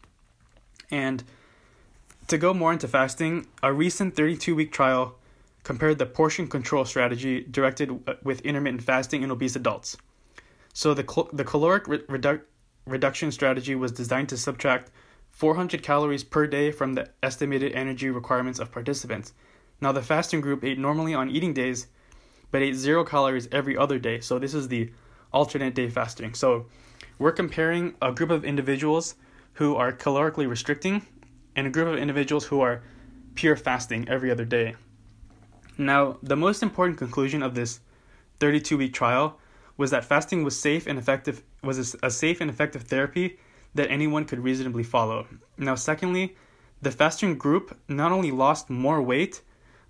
And 0.88 1.24
to 2.28 2.38
go 2.38 2.54
more 2.54 2.72
into 2.72 2.86
fasting, 2.86 3.48
a 3.60 3.72
recent 3.72 4.14
32 4.14 4.54
week 4.54 4.70
trial 4.70 5.16
compared 5.64 5.98
the 5.98 6.06
portion 6.06 6.46
control 6.46 6.84
strategy 6.84 7.44
directed 7.50 7.90
uh, 8.06 8.14
with 8.22 8.40
intermittent 8.42 8.84
fasting 8.84 9.24
in 9.24 9.32
obese 9.32 9.56
adults. 9.56 9.96
So 10.72 10.94
the, 10.94 11.26
the 11.32 11.42
caloric 11.42 11.88
re- 11.88 11.98
redu- 12.02 12.42
reduction 12.86 13.32
strategy 13.32 13.74
was 13.74 13.90
designed 13.90 14.28
to 14.28 14.36
subtract 14.36 14.92
400 15.32 15.82
calories 15.82 16.22
per 16.22 16.46
day 16.46 16.70
from 16.70 16.92
the 16.92 17.10
estimated 17.20 17.72
energy 17.72 18.10
requirements 18.10 18.60
of 18.60 18.70
participants. 18.70 19.32
Now, 19.80 19.90
the 19.90 20.02
fasting 20.02 20.40
group 20.40 20.62
ate 20.62 20.78
normally 20.78 21.14
on 21.14 21.30
eating 21.30 21.52
days, 21.52 21.88
but 22.52 22.62
ate 22.62 22.76
zero 22.76 23.02
calories 23.02 23.48
every 23.50 23.76
other 23.76 23.98
day. 23.98 24.20
So, 24.20 24.38
this 24.38 24.54
is 24.54 24.68
the 24.68 24.92
alternate 25.34 25.74
day 25.74 25.90
fasting. 25.90 26.34
So, 26.34 26.66
we're 27.18 27.32
comparing 27.32 27.94
a 28.00 28.12
group 28.12 28.30
of 28.30 28.44
individuals 28.44 29.14
who 29.54 29.76
are 29.76 29.92
calorically 29.92 30.48
restricting 30.48 31.06
and 31.54 31.66
a 31.66 31.70
group 31.70 31.88
of 31.88 31.98
individuals 31.98 32.46
who 32.46 32.60
are 32.60 32.82
pure 33.34 33.56
fasting 33.56 34.08
every 34.08 34.30
other 34.30 34.44
day. 34.44 34.74
Now, 35.76 36.18
the 36.22 36.36
most 36.36 36.62
important 36.62 36.98
conclusion 36.98 37.42
of 37.42 37.54
this 37.54 37.80
32 38.40 38.78
week 38.78 38.94
trial 38.94 39.38
was 39.76 39.90
that 39.90 40.04
fasting 40.04 40.44
was 40.44 40.58
safe 40.58 40.86
and 40.86 40.98
effective 40.98 41.42
was 41.62 41.96
a 42.02 42.10
safe 42.10 42.40
and 42.40 42.50
effective 42.50 42.82
therapy 42.82 43.38
that 43.74 43.90
anyone 43.90 44.24
could 44.24 44.38
reasonably 44.38 44.84
follow. 44.84 45.26
Now, 45.56 45.74
secondly, 45.74 46.36
the 46.80 46.92
fasting 46.92 47.38
group 47.38 47.76
not 47.88 48.12
only 48.12 48.30
lost 48.30 48.70
more 48.70 49.02
weight, 49.02 49.40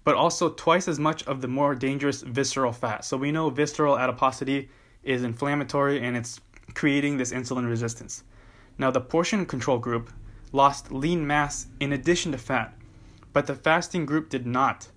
but 0.04 0.14
also 0.14 0.50
twice 0.50 0.88
as 0.88 0.98
much 0.98 1.22
of 1.24 1.40
the 1.40 1.48
more 1.48 1.74
dangerous 1.74 2.22
visceral 2.22 2.72
fat. 2.72 3.04
So 3.04 3.16
we 3.16 3.32
know 3.32 3.50
visceral 3.50 3.98
adiposity 3.98 4.70
is 5.04 5.22
inflammatory 5.22 6.04
and 6.04 6.16
it's 6.16 6.40
creating 6.74 7.16
this 7.16 7.32
insulin 7.32 7.68
resistance. 7.68 8.24
Now, 8.78 8.90
the 8.90 9.00
portion 9.00 9.46
control 9.46 9.78
group 9.78 10.10
lost 10.52 10.92
lean 10.92 11.26
mass 11.26 11.66
in 11.80 11.92
addition 11.92 12.32
to 12.32 12.38
fat, 12.38 12.74
but 13.32 13.46
the 13.46 13.54
fasting 13.54 14.06
group 14.06 14.30
did 14.30 14.46
not. 14.46 14.88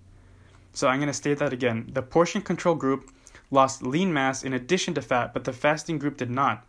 So 0.74 0.88
I'm 0.88 1.00
going 1.00 1.08
to 1.08 1.14
state 1.14 1.40
that 1.40 1.54
again. 1.54 1.90
The 1.92 2.02
portion 2.02 2.42
control 2.42 2.76
group 2.76 3.12
lost 3.50 3.84
lean 3.84 4.14
mass 4.14 4.44
in 4.44 4.54
addition 4.54 4.94
to 4.96 5.02
fat, 5.02 5.34
but 5.34 5.44
the 5.44 5.54
fasting 5.54 5.98
group 5.98 6.18
did 6.18 6.30
not. 6.30 6.66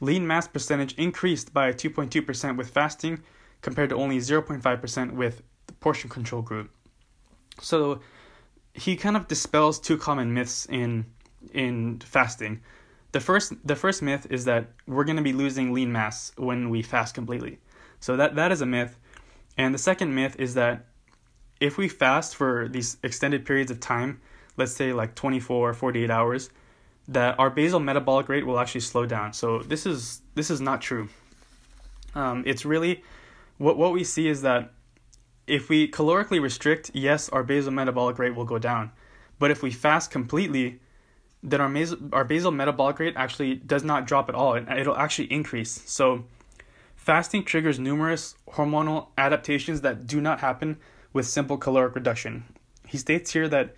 Lean 0.00 0.26
mass 0.26 0.46
percentage 0.46 0.94
increased 0.94 1.52
by 1.52 1.72
2.2% 1.72 2.56
with 2.56 2.70
fasting 2.70 3.22
compared 3.62 3.90
to 3.90 3.96
only 3.96 4.18
0.5% 4.18 5.12
with 5.12 5.42
the 5.66 5.72
portion 5.74 6.10
control 6.10 6.42
group. 6.42 6.70
So 7.60 8.00
he 8.74 8.96
kind 8.96 9.16
of 9.16 9.28
dispels 9.28 9.80
two 9.80 9.96
common 9.96 10.34
myths 10.34 10.66
in 10.66 11.06
in 11.52 12.00
fasting. 12.00 12.60
The 13.12 13.20
first 13.20 13.54
the 13.64 13.76
first 13.76 14.02
myth 14.02 14.26
is 14.30 14.44
that 14.44 14.68
we're 14.86 15.04
going 15.04 15.16
to 15.16 15.22
be 15.22 15.32
losing 15.32 15.72
lean 15.72 15.92
mass 15.92 16.32
when 16.36 16.70
we 16.70 16.82
fast 16.82 17.14
completely. 17.14 17.58
So 18.00 18.16
that 18.16 18.36
that 18.36 18.52
is 18.52 18.60
a 18.60 18.66
myth. 18.66 18.98
And 19.56 19.74
the 19.74 19.78
second 19.78 20.14
myth 20.14 20.36
is 20.38 20.54
that 20.54 20.86
if 21.60 21.78
we 21.78 21.88
fast 21.88 22.36
for 22.36 22.68
these 22.68 22.98
extended 23.02 23.46
periods 23.46 23.70
of 23.70 23.80
time, 23.80 24.20
let's 24.56 24.72
say 24.72 24.92
like 24.92 25.14
24 25.14 25.70
or 25.70 25.74
48 25.74 26.10
hours, 26.10 26.50
that 27.08 27.38
our 27.38 27.50
basal 27.50 27.80
metabolic 27.80 28.28
rate 28.28 28.46
will 28.46 28.58
actually 28.58 28.80
slow 28.80 29.06
down. 29.06 29.32
So 29.32 29.60
this 29.60 29.86
is 29.86 30.20
this 30.34 30.50
is 30.50 30.60
not 30.60 30.82
true. 30.82 31.08
Um, 32.14 32.42
it's 32.46 32.64
really 32.64 33.02
what 33.58 33.76
what 33.78 33.92
we 33.92 34.04
see 34.04 34.28
is 34.28 34.42
that 34.42 34.72
if 35.46 35.68
we 35.68 35.88
calorically 35.88 36.40
restrict, 36.40 36.90
yes, 36.92 37.28
our 37.28 37.44
basal 37.44 37.70
metabolic 37.70 38.18
rate 38.18 38.34
will 38.34 38.44
go 38.44 38.58
down, 38.58 38.90
but 39.38 39.50
if 39.50 39.62
we 39.62 39.70
fast 39.70 40.10
completely, 40.10 40.80
then 41.46 41.60
our 41.60 41.68
basal, 41.68 41.98
our 42.12 42.24
basal 42.24 42.50
metabolic 42.50 42.98
rate 42.98 43.14
actually 43.16 43.54
does 43.54 43.84
not 43.84 44.04
drop 44.04 44.28
at 44.28 44.34
all. 44.34 44.56
It'll 44.56 44.96
actually 44.96 45.32
increase. 45.32 45.80
So 45.86 46.24
fasting 46.96 47.44
triggers 47.44 47.78
numerous 47.78 48.34
hormonal 48.50 49.08
adaptations 49.16 49.80
that 49.82 50.08
do 50.08 50.20
not 50.20 50.40
happen 50.40 50.78
with 51.12 51.24
simple 51.26 51.56
caloric 51.56 51.94
reduction. 51.94 52.44
He 52.84 52.98
states 52.98 53.32
here 53.32 53.48
that 53.48 53.76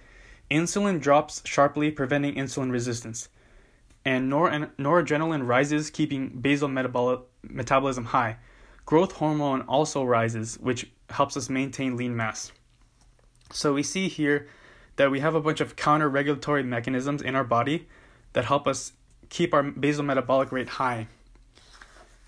insulin 0.51 0.99
drops 0.99 1.43
sharply, 1.45 1.91
preventing 1.91 2.37
insulin 2.37 2.73
resistance, 2.73 3.29
and 4.03 4.31
nor- 4.31 4.51
noradrenaline 4.79 5.47
rises, 5.47 5.91
keeping 5.91 6.41
basal 6.41 6.71
metabol- 6.71 7.25
metabolism 7.43 8.07
high. 8.07 8.39
Growth 8.87 9.13
hormone 9.13 9.61
also 9.63 10.05
rises, 10.05 10.59
which 10.59 10.91
helps 11.11 11.37
us 11.37 11.51
maintain 11.51 11.97
lean 11.97 12.17
mass. 12.17 12.51
So 13.53 13.75
we 13.75 13.83
see 13.83 14.09
here 14.09 14.49
that 14.99 15.11
we 15.11 15.21
have 15.21 15.35
a 15.35 15.40
bunch 15.40 15.61
of 15.61 15.76
counter 15.76 16.09
regulatory 16.09 16.62
mechanisms 16.62 17.23
in 17.23 17.35
our 17.35 17.45
body 17.45 17.88
that 18.35 18.45
help 18.45 18.69
us 18.69 18.93
keep 19.31 19.55
our 19.55 19.62
basal 19.62 20.05
metabolic 20.05 20.52
rate 20.52 20.69
high. 20.69 21.07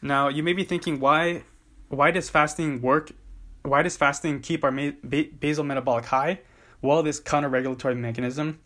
Now, 0.01 0.29
you 0.29 0.43
may 0.43 0.55
be 0.55 0.65
thinking 0.65 0.99
why 0.99 1.43
why 1.89 2.11
does 2.13 2.31
fasting 2.31 2.81
work 2.81 3.11
why 3.63 3.83
does 3.83 3.97
fasting 3.97 4.41
keep 4.41 4.65
our 4.65 4.73
basal 4.73 5.65
metabolic 5.65 6.07
high? 6.07 6.41
Well, 6.81 7.03
this 7.03 7.21
counter-regulatory 7.21 7.97
mechanism. 7.97 8.61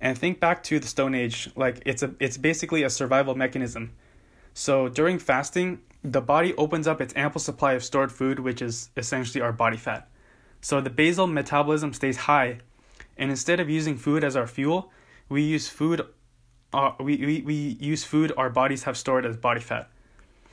And 0.00 0.16
think 0.16 0.38
back 0.38 0.62
to 0.64 0.78
the 0.78 0.86
Stone 0.86 1.14
Age, 1.14 1.50
like 1.56 1.82
it's 1.86 2.02
a 2.02 2.14
it's 2.20 2.36
basically 2.36 2.82
a 2.82 2.90
survival 2.90 3.34
mechanism. 3.34 3.92
So 4.52 4.88
during 4.88 5.18
fasting, 5.18 5.80
the 6.04 6.20
body 6.20 6.54
opens 6.56 6.86
up 6.86 7.00
its 7.00 7.14
ample 7.16 7.40
supply 7.40 7.72
of 7.72 7.82
stored 7.82 8.12
food, 8.12 8.38
which 8.38 8.60
is 8.60 8.90
essentially 8.96 9.40
our 9.42 9.52
body 9.52 9.78
fat. 9.78 10.08
So 10.60 10.80
the 10.80 10.90
basal 10.90 11.26
metabolism 11.26 11.92
stays 11.92 12.18
high, 12.18 12.60
and 13.16 13.30
instead 13.30 13.60
of 13.60 13.70
using 13.70 13.96
food 13.96 14.24
as 14.24 14.36
our 14.36 14.46
fuel, 14.46 14.92
we 15.28 15.42
use 15.42 15.68
food. 15.68 16.02
Uh, 16.72 16.92
we, 17.00 17.16
we, 17.16 17.42
we 17.42 17.54
use 17.54 18.04
food 18.04 18.32
our 18.36 18.50
bodies 18.50 18.84
have 18.84 18.96
stored 18.96 19.24
as 19.24 19.36
body 19.36 19.60
fat. 19.60 19.88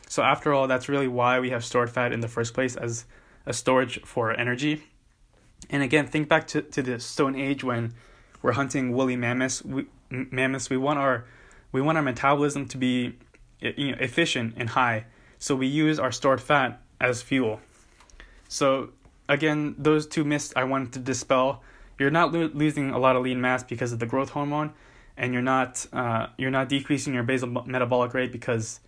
So 0.08 0.22
after 0.22 0.54
all, 0.54 0.68
that's 0.68 0.88
really 0.88 1.08
why 1.08 1.40
we 1.40 1.50
have 1.50 1.66
stored 1.66 1.90
fat 1.90 2.12
in 2.12 2.20
the 2.20 2.28
first 2.28 2.54
place 2.54 2.76
as 2.76 3.06
a 3.46 3.54
storage 3.54 4.02
for 4.04 4.32
energy. 4.32 4.84
And 5.70 5.82
again, 5.82 6.08
think 6.08 6.30
back 6.30 6.48
to, 6.48 6.62
to 6.62 6.82
the 6.82 7.00
Stone 7.00 7.36
Age 7.36 7.64
when 7.64 7.94
we're 8.42 8.52
hunting 8.54 8.94
woolly 8.94 9.16
mammoths. 9.16 9.64
We, 9.64 9.86
mammoths. 10.10 10.70
We 10.70 10.78
want 10.78 11.00
our 11.00 11.26
we 11.72 11.82
want 11.82 11.98
our 11.98 12.04
metabolism 12.04 12.68
to 12.68 12.78
be 12.78 13.18
you 13.60 13.92
know, 13.92 13.98
efficient 14.00 14.54
and 14.58 14.70
high, 14.70 15.06
so 15.40 15.56
we 15.56 15.66
use 15.66 15.98
our 15.98 16.12
stored 16.12 16.40
fat 16.40 16.80
as 17.02 17.22
fuel. 17.22 17.60
So 18.48 18.90
again, 19.28 19.76
those 19.78 20.06
two 20.06 20.24
myths 20.24 20.54
I 20.56 20.66
wanted 20.66 20.94
to 20.94 21.00
dispel. 21.00 21.64
You're 22.00 22.12
not 22.12 22.34
lo- 22.34 22.50
losing 22.54 22.90
a 22.92 22.98
lot 23.00 23.16
of 23.16 23.24
lean 23.24 23.40
mass 23.42 23.64
because 23.64 23.92
of 23.92 24.00
the 24.00 24.06
growth 24.06 24.30
hormone, 24.32 24.74
and 25.18 25.34
you're 25.34 25.42
not 25.44 25.86
uh, 25.94 26.28
you're 26.38 26.52
not 26.52 26.70
decreasing 26.70 27.14
your 27.14 27.24
basal 27.24 27.50
metabolic 27.66 28.14
rate 28.14 28.32
because 28.32 28.80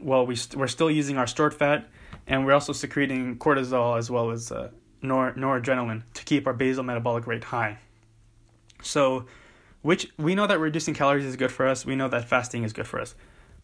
well 0.00 0.26
we 0.26 0.36
st- 0.36 0.58
we're 0.58 0.66
still 0.68 0.90
using 0.90 1.16
our 1.16 1.26
stored 1.26 1.54
fat 1.54 1.88
and 2.26 2.44
we're 2.44 2.52
also 2.52 2.72
secreting 2.72 3.36
cortisol 3.38 3.96
as 3.98 4.10
well 4.10 4.30
as 4.30 4.52
uh, 4.52 4.68
nor- 5.02 5.32
noradrenaline 5.32 6.02
to 6.14 6.24
keep 6.24 6.46
our 6.46 6.52
basal 6.52 6.82
metabolic 6.84 7.26
rate 7.26 7.44
high. 7.44 7.78
So, 8.82 9.26
which 9.82 10.08
we 10.18 10.34
know 10.34 10.46
that 10.46 10.58
reducing 10.58 10.94
calories 10.94 11.24
is 11.24 11.36
good 11.36 11.52
for 11.52 11.66
us. 11.66 11.86
We 11.86 11.96
know 11.96 12.08
that 12.08 12.28
fasting 12.28 12.62
is 12.62 12.72
good 12.72 12.86
for 12.86 13.00
us. 13.00 13.14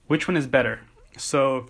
Which 0.06 0.26
one 0.28 0.36
is 0.36 0.46
better? 0.46 0.80
So, 1.18 1.66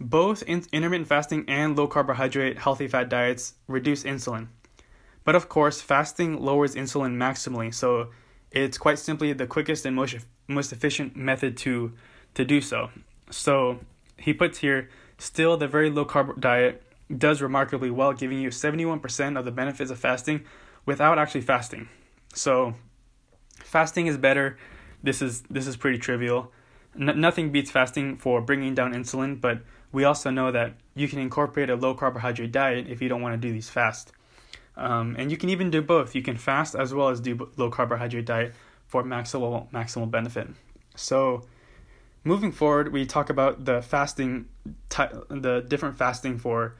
Both 0.00 0.42
in- 0.44 0.66
intermittent 0.72 1.08
fasting 1.08 1.44
and 1.48 1.76
low 1.76 1.86
carbohydrate 1.86 2.58
healthy 2.58 2.88
fat 2.88 3.08
diets 3.08 3.54
reduce 3.68 4.02
insulin. 4.04 4.48
But 5.24 5.34
of 5.34 5.48
course, 5.48 5.80
fasting 5.80 6.40
lowers 6.40 6.74
insulin 6.74 7.16
maximally, 7.16 7.72
so 7.72 8.10
it's 8.50 8.78
quite 8.78 8.98
simply 8.98 9.32
the 9.32 9.46
quickest 9.46 9.86
and 9.86 9.96
most 9.96 10.16
most 10.48 10.72
efficient 10.72 11.16
method 11.16 11.56
to 11.58 11.92
to 12.34 12.44
do 12.44 12.60
so. 12.60 12.90
So 13.30 13.80
he 14.16 14.32
puts 14.32 14.58
here 14.58 14.88
still 15.18 15.56
the 15.56 15.68
very 15.68 15.90
low 15.90 16.04
carb 16.04 16.40
diet 16.40 16.82
does 17.16 17.42
remarkably 17.42 17.90
well, 17.90 18.12
giving 18.12 18.38
you 18.38 18.48
71% 18.48 19.38
of 19.38 19.44
the 19.44 19.50
benefits 19.50 19.90
of 19.90 19.98
fasting 19.98 20.44
without 20.86 21.18
actually 21.18 21.42
fasting. 21.42 21.88
So 22.34 22.74
fasting 23.62 24.06
is 24.06 24.16
better. 24.16 24.58
This 25.02 25.22
is 25.22 25.42
this 25.42 25.66
is 25.66 25.76
pretty 25.76 25.98
trivial. 25.98 26.52
N- 26.98 27.20
nothing 27.20 27.52
beats 27.52 27.70
fasting 27.70 28.16
for 28.16 28.40
bringing 28.40 28.74
down 28.74 28.92
insulin, 28.92 29.40
but 29.40 29.60
we 29.92 30.04
also 30.04 30.30
know 30.30 30.50
that 30.50 30.74
you 30.94 31.08
can 31.08 31.18
incorporate 31.18 31.70
a 31.70 31.76
low 31.76 31.94
carbohydrate 31.94 32.52
diet 32.52 32.86
if 32.88 33.02
you 33.02 33.08
don't 33.08 33.20
want 33.20 33.34
to 33.34 33.48
do 33.48 33.52
these 33.52 33.68
fast. 33.68 34.12
Um, 34.76 35.16
and 35.18 35.30
you 35.30 35.36
can 35.36 35.48
even 35.50 35.70
do 35.70 35.82
both. 35.82 36.14
You 36.14 36.22
can 36.22 36.36
fast 36.36 36.74
as 36.74 36.94
well 36.94 37.08
as 37.08 37.20
do 37.20 37.50
low 37.56 37.70
carbohydrate 37.70 38.26
diet 38.26 38.54
for 38.86 39.02
maximal 39.02 39.70
maximal 39.70 40.10
benefit. 40.10 40.48
So, 40.94 41.44
moving 42.24 42.52
forward, 42.52 42.92
we 42.92 43.06
talk 43.06 43.30
about 43.30 43.64
the 43.64 43.82
fasting, 43.82 44.46
ty- 44.88 45.12
the 45.28 45.64
different 45.66 45.96
fasting 45.96 46.38
for 46.38 46.76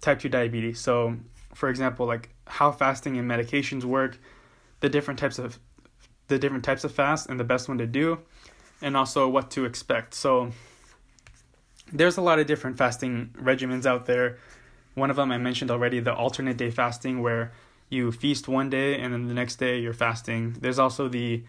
type 0.00 0.20
two 0.20 0.28
diabetes. 0.28 0.80
So, 0.80 1.16
for 1.54 1.68
example, 1.68 2.06
like 2.06 2.30
how 2.46 2.72
fasting 2.72 3.16
and 3.16 3.30
medications 3.30 3.84
work, 3.84 4.18
the 4.80 4.88
different 4.88 5.18
types 5.18 5.38
of 5.38 5.58
the 6.28 6.38
different 6.38 6.64
types 6.64 6.82
of 6.82 6.92
fast 6.92 7.28
and 7.28 7.38
the 7.38 7.44
best 7.44 7.68
one 7.68 7.78
to 7.78 7.86
do, 7.86 8.18
and 8.82 8.96
also 8.96 9.28
what 9.28 9.50
to 9.52 9.64
expect. 9.64 10.14
So, 10.14 10.50
there's 11.92 12.16
a 12.16 12.20
lot 12.20 12.40
of 12.40 12.46
different 12.46 12.76
fasting 12.76 13.30
regimens 13.40 13.86
out 13.86 14.06
there. 14.06 14.38
One 14.96 15.10
of 15.10 15.16
them 15.16 15.30
I 15.30 15.36
mentioned 15.36 15.70
already, 15.70 16.00
the 16.00 16.14
alternate 16.14 16.56
day 16.56 16.70
fasting, 16.70 17.20
where 17.20 17.52
you 17.90 18.10
feast 18.10 18.48
one 18.48 18.70
day 18.70 18.98
and 18.98 19.12
then 19.12 19.28
the 19.28 19.34
next 19.34 19.56
day 19.56 19.78
you're 19.78 19.92
fasting. 19.92 20.56
There's 20.58 20.78
also 20.78 21.06
the 21.06 21.44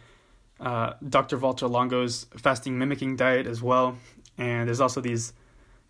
uh, 0.59 0.93
Dr. 1.07 1.37
Valter 1.37 1.69
Longo's 1.69 2.25
fasting 2.35 2.77
mimicking 2.77 3.15
diet 3.15 3.47
as 3.47 3.63
well, 3.63 3.97
and 4.37 4.67
there's 4.67 4.81
also 4.81 4.99
these 4.99 5.31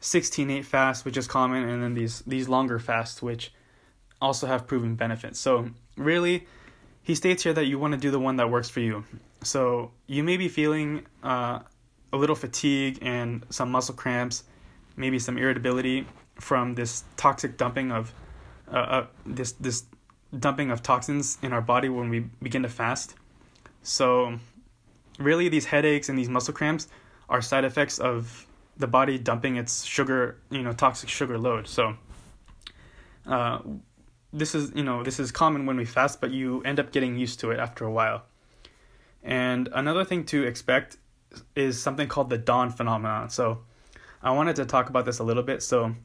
16-8 0.01 0.65
fasts, 0.65 1.03
which 1.03 1.17
is 1.17 1.27
common, 1.27 1.67
and 1.67 1.81
then 1.81 1.95
these 1.95 2.21
these 2.27 2.47
longer 2.47 2.77
fasts, 2.77 3.23
which 3.23 3.51
also 4.21 4.45
have 4.45 4.67
proven 4.67 4.93
benefits. 4.93 5.39
So 5.39 5.69
really, 5.95 6.45
he 7.01 7.15
states 7.15 7.41
here 7.41 7.53
that 7.53 7.65
you 7.65 7.79
want 7.79 7.93
to 7.93 7.99
do 7.99 8.11
the 8.11 8.19
one 8.19 8.35
that 8.35 8.51
works 8.51 8.69
for 8.69 8.81
you. 8.81 9.03
So 9.41 9.91
you 10.05 10.23
may 10.23 10.37
be 10.37 10.47
feeling 10.47 11.07
uh, 11.23 11.61
a 12.13 12.17
little 12.17 12.35
fatigue 12.35 12.99
and 13.01 13.43
some 13.49 13.71
muscle 13.71 13.95
cramps, 13.95 14.43
maybe 14.95 15.17
some 15.17 15.39
irritability 15.39 16.05
from 16.39 16.75
this 16.75 17.03
toxic 17.15 17.57
dumping 17.57 17.91
of 17.91 18.13
uh, 18.71 18.75
uh, 18.75 19.07
this 19.25 19.53
this 19.53 19.85
dumping 20.37 20.71
of 20.71 20.83
toxins 20.83 21.37
in 21.41 21.53
our 21.53 21.61
body 21.61 21.89
when 21.89 22.09
we 22.09 22.19
begin 22.41 22.63
to 22.63 22.69
fast. 22.69 23.15
So, 23.81 24.39
really, 25.19 25.49
these 25.49 25.65
headaches 25.65 26.09
and 26.09 26.17
these 26.17 26.29
muscle 26.29 26.53
cramps 26.53 26.87
are 27.29 27.41
side 27.41 27.63
effects 27.63 27.99
of 27.99 28.45
the 28.77 28.87
body 28.87 29.17
dumping 29.17 29.55
its 29.55 29.85
sugar, 29.85 30.37
you 30.49 30.61
know, 30.61 30.73
toxic 30.73 31.09
sugar 31.09 31.37
load. 31.37 31.67
So, 31.67 31.95
uh, 33.25 33.59
this 34.33 34.53
is 34.53 34.71
you 34.75 34.83
know 34.83 35.03
this 35.03 35.19
is 35.19 35.31
common 35.31 35.65
when 35.65 35.77
we 35.77 35.85
fast, 35.85 36.19
but 36.19 36.31
you 36.31 36.61
end 36.63 36.79
up 36.79 36.91
getting 36.91 37.17
used 37.17 37.39
to 37.39 37.51
it 37.51 37.59
after 37.59 37.85
a 37.85 37.91
while. 37.91 38.23
And 39.23 39.69
another 39.73 40.03
thing 40.03 40.25
to 40.25 40.43
expect 40.43 40.97
is 41.55 41.81
something 41.81 42.07
called 42.07 42.29
the 42.29 42.37
dawn 42.37 42.69
phenomenon. 42.69 43.29
So, 43.29 43.59
I 44.21 44.31
wanted 44.31 44.55
to 44.57 44.65
talk 44.65 44.89
about 44.89 45.05
this 45.05 45.19
a 45.19 45.23
little 45.23 45.43
bit. 45.43 45.63
So, 45.63 45.95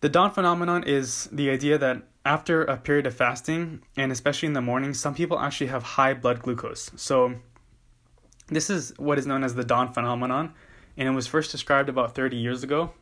the 0.00 0.08
dawn 0.08 0.30
phenomenon 0.30 0.84
is 0.84 1.28
the 1.32 1.50
idea 1.50 1.78
that 1.78 2.02
after 2.24 2.64
a 2.64 2.76
period 2.76 3.06
of 3.06 3.14
fasting, 3.14 3.82
and 3.96 4.10
especially 4.10 4.48
in 4.48 4.52
the 4.52 4.60
morning, 4.60 4.92
some 4.92 5.14
people 5.14 5.38
actually 5.38 5.68
have 5.68 5.82
high 5.82 6.12
blood 6.12 6.42
glucose. 6.42 6.90
So, 6.96 7.36
this 8.48 8.68
is 8.68 8.92
what 8.98 9.18
is 9.18 9.26
known 9.26 9.44
as 9.44 9.54
the 9.54 9.64
dawn 9.64 9.92
phenomenon, 9.92 10.52
and 10.96 11.08
it 11.08 11.12
was 11.12 11.26
first 11.26 11.50
described 11.50 11.88
about 11.88 12.14
30 12.14 12.36
years 12.36 12.62
ago. 12.62 12.92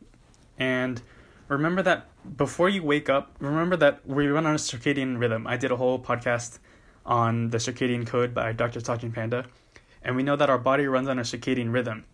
And 0.57 1.01
remember 1.47 1.81
that 1.81 2.07
before 2.37 2.69
you 2.69 2.83
wake 2.83 3.09
up, 3.09 3.35
remember 3.39 3.75
that 3.77 4.05
we 4.07 4.27
run 4.27 4.45
on 4.45 4.55
a 4.55 4.57
circadian 4.57 5.19
rhythm. 5.19 5.47
I 5.47 5.57
did 5.57 5.71
a 5.71 5.75
whole 5.75 5.99
podcast 5.99 6.59
on 7.05 7.49
the 7.49 7.57
circadian 7.57 8.07
code 8.07 8.33
by 8.33 8.51
Dr. 8.53 8.79
Sachin 8.79 9.13
Panda, 9.13 9.45
and 10.03 10.15
we 10.15 10.23
know 10.23 10.35
that 10.35 10.49
our 10.49 10.57
body 10.57 10.85
runs 10.87 11.07
on 11.07 11.19
a 11.19 11.23
circadian 11.23 11.73
rhythm. 11.73 12.05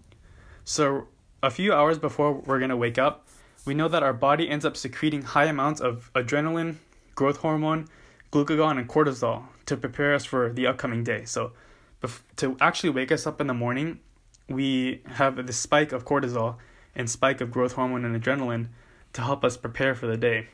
So, 0.63 1.07
a 1.43 1.49
few 1.49 1.73
hours 1.73 1.97
before 1.97 2.33
we're 2.33 2.59
going 2.59 2.69
to 2.69 2.77
wake 2.77 2.97
up, 2.97 3.27
we 3.65 3.73
know 3.73 3.87
that 3.87 4.03
our 4.03 4.13
body 4.13 4.49
ends 4.49 4.65
up 4.65 4.75
secreting 4.75 5.21
high 5.21 5.45
amounts 5.45 5.81
of 5.81 6.11
adrenaline, 6.13 6.77
growth 7.15 7.37
hormone, 7.37 7.87
glucagon, 8.31 8.77
and 8.79 8.89
cortisol 8.89 9.43
to 9.65 9.77
prepare 9.77 10.13
us 10.15 10.25
for 10.25 10.51
the 10.51 10.67
upcoming 10.67 11.03
day. 11.03 11.25
So, 11.25 11.51
to 12.37 12.57
actually 12.59 12.89
wake 12.89 13.11
us 13.11 13.27
up 13.27 13.39
in 13.39 13.47
the 13.47 13.53
morning, 13.53 13.99
we 14.49 15.01
have 15.05 15.45
this 15.45 15.57
spike 15.57 15.91
of 15.91 16.05
cortisol 16.05 16.57
and 16.95 17.09
spike 17.09 17.41
of 17.41 17.51
growth 17.51 17.73
hormone 17.73 18.05
and 18.05 18.21
adrenaline 18.21 18.69
to 19.13 19.21
help 19.21 19.45
us 19.45 19.57
prepare 19.57 19.93
for 19.93 20.07
the 20.07 20.17
day. 20.17 20.47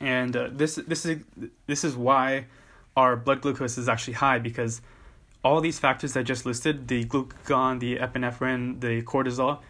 And 0.00 0.36
uh, 0.36 0.48
this 0.52 0.76
this 0.76 1.04
is 1.04 1.22
this 1.66 1.84
is 1.84 1.96
why 1.96 2.46
our 2.96 3.16
blood 3.16 3.42
glucose 3.42 3.76
is 3.78 3.88
actually 3.88 4.14
high 4.14 4.38
because 4.38 4.80
all 5.42 5.60
these 5.60 5.78
factors 5.78 6.16
I 6.16 6.22
just 6.22 6.46
listed 6.46 6.88
the 6.88 7.04
glucagon, 7.04 7.80
the 7.80 7.96
epinephrine, 7.96 8.80
the 8.80 9.02
cortisol 9.02 9.60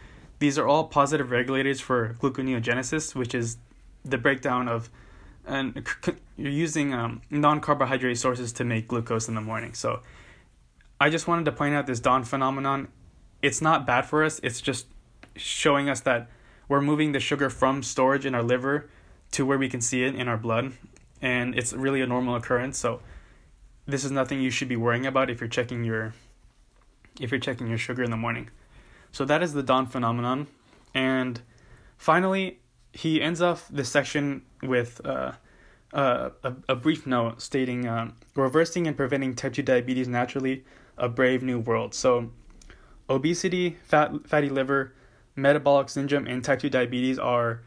these 0.45 0.59
are 0.59 0.69
all 0.69 0.85
positive 0.85 1.31
regulators 1.31 1.81
for 1.81 2.19
gluconeogenesis, 2.21 3.15
which 3.15 3.35
is 3.35 3.57
the 4.05 4.19
breakdown 4.19 4.69
of 4.69 4.91
and 5.47 5.87
you're 6.37 6.53
using 6.53 6.93
um, 6.93 7.23
non-carbohydrate 7.31 8.19
sources 8.19 8.53
to 8.53 8.63
make 8.63 8.87
glucose 8.87 9.27
in 9.27 9.35
the 9.35 9.41
morning. 9.41 9.73
So 9.73 10.01
I 11.01 11.09
just 11.09 11.27
wanted 11.27 11.47
to 11.47 11.53
point 11.53 11.75
out 11.75 11.87
this 11.87 11.99
dawn 11.99 12.25
phenomenon. 12.25 12.89
It's 13.41 13.63
not 13.63 13.87
bad 13.87 14.05
for 14.05 14.23
us. 14.23 14.39
It's 14.43 14.61
just 14.61 14.85
showing 15.35 15.89
us 15.89 16.01
that 16.01 16.29
we're 16.69 16.83
moving 16.83 17.13
the 17.13 17.21
sugar 17.21 17.49
from 17.49 17.83
storage 17.83 18.27
in 18.27 18.35
our 18.35 18.43
liver 18.43 18.91
to 19.31 19.47
where 19.47 19.57
we 19.57 19.71
can 19.71 19.81
see 19.81 20.05
it 20.05 20.15
in 20.15 20.29
our 20.29 20.37
blood, 20.37 20.73
and 21.23 21.55
it's 21.55 21.73
really 21.73 22.03
a 22.03 22.07
normal 22.07 22.37
occurrence. 22.37 22.77
So 22.77 23.01
this 23.87 24.05
is 24.05 24.11
nothing 24.11 24.43
you 24.43 24.51
should 24.51 24.69
be 24.69 24.77
worrying 24.77 25.07
about 25.07 25.31
if 25.31 25.41
you're 25.41 25.49
checking 25.49 25.85
your 25.85 26.13
if 27.19 27.31
you're 27.31 27.41
checking 27.41 27.67
your 27.67 27.79
sugar 27.79 28.03
in 28.03 28.11
the 28.11 28.19
morning. 28.19 28.51
So 29.15 29.25
that 29.27 29.45
is 29.45 29.53
the 29.53 29.63
dawn 29.63 29.87
phenomenon. 29.87 30.49
And 30.93 31.41
finally, 31.97 32.59
he 32.93 33.23
ends 33.23 33.41
off 33.41 33.69
this 33.69 33.89
section 33.89 34.43
with 34.61 35.01
uh, 35.05 35.33
uh, 35.93 36.31
a, 36.43 36.55
a 36.71 36.75
brief 36.75 37.07
note 37.07 37.41
stating 37.41 37.87
uh, 37.87 38.11
reversing 38.35 38.89
and 38.89 38.97
preventing 38.97 39.37
type 39.37 39.53
2 39.53 39.63
diabetes 39.63 40.09
naturally, 40.09 40.65
a 40.99 41.09
brave 41.09 41.45
new 41.45 41.61
world. 41.61 41.95
So, 41.95 42.33
obesity, 43.09 43.77
fat, 43.85 44.27
fatty 44.27 44.49
liver, 44.49 44.95
metabolic 45.37 45.91
syndrome, 45.91 46.27
and 46.27 46.43
type 46.43 46.59
2 46.59 46.69
diabetes 46.69 47.17
are 47.17 47.63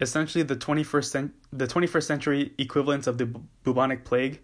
essentially 0.00 0.42
the 0.42 0.56
21st, 0.56 1.04
cent- 1.04 1.34
the 1.52 1.66
21st 1.66 2.04
century 2.04 2.52
equivalents 2.56 3.06
of 3.06 3.18
the 3.18 3.26
bu- 3.26 3.42
bubonic 3.62 4.06
plague 4.06 4.40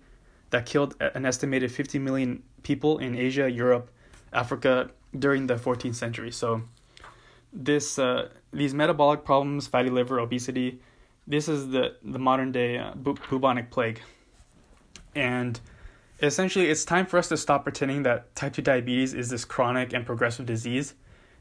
that 0.51 0.67
killed 0.67 0.95
an 1.01 1.25
estimated 1.25 1.73
50 1.73 1.99
million 2.01 2.43
people 2.63 2.99
in 2.99 3.17
Asia, 3.17 3.51
Europe, 3.51 3.91
Africa, 4.35 4.91
during 5.19 5.47
the 5.47 5.55
14th 5.55 5.95
century. 5.95 6.31
So 6.31 6.63
this 7.53 7.99
uh, 7.99 8.29
these 8.53 8.75
metabolic 8.75 9.25
problems, 9.25 9.67
fatty 9.67 9.91
liver, 9.91 10.19
obesity, 10.19 10.81
this 11.27 11.49
is 11.49 11.69
the 11.71 11.97
the 12.03 12.19
modern 12.19 12.53
day 12.53 12.79
uh, 12.79 12.93
bu- 12.95 13.17
bubonic 13.31 13.71
plague. 13.71 14.01
And 15.15 15.61
essentially 16.21 16.67
it's 16.67 16.85
time 16.85 17.07
for 17.07 17.19
us 17.19 17.29
to 17.29 17.37
stop 17.37 17.65
pretending 17.65 18.03
that 18.05 18.35
type 18.35 18.55
2 18.55 18.63
diabetes 18.63 19.15
is 19.15 19.31
this 19.31 19.45
chronic 19.45 19.93
and 19.93 20.07
progressive 20.07 20.47
disease 20.47 20.95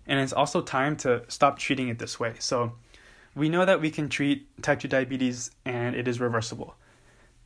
and 0.06 0.20
it's 0.20 0.34
also 0.34 0.62
time 0.62 0.98
to 0.98 1.24
stop 1.28 1.58
treating 1.58 1.88
it 1.88 2.00
this 2.00 2.20
way. 2.20 2.34
So 2.40 2.74
we 3.36 3.50
know 3.50 3.66
that 3.66 3.80
we 3.80 3.90
can 3.90 4.10
treat 4.10 4.48
type 4.62 4.80
2 4.80 4.88
diabetes 4.88 5.52
and 5.66 5.96
it 5.96 6.08
is 6.08 6.20
reversible 6.20 6.76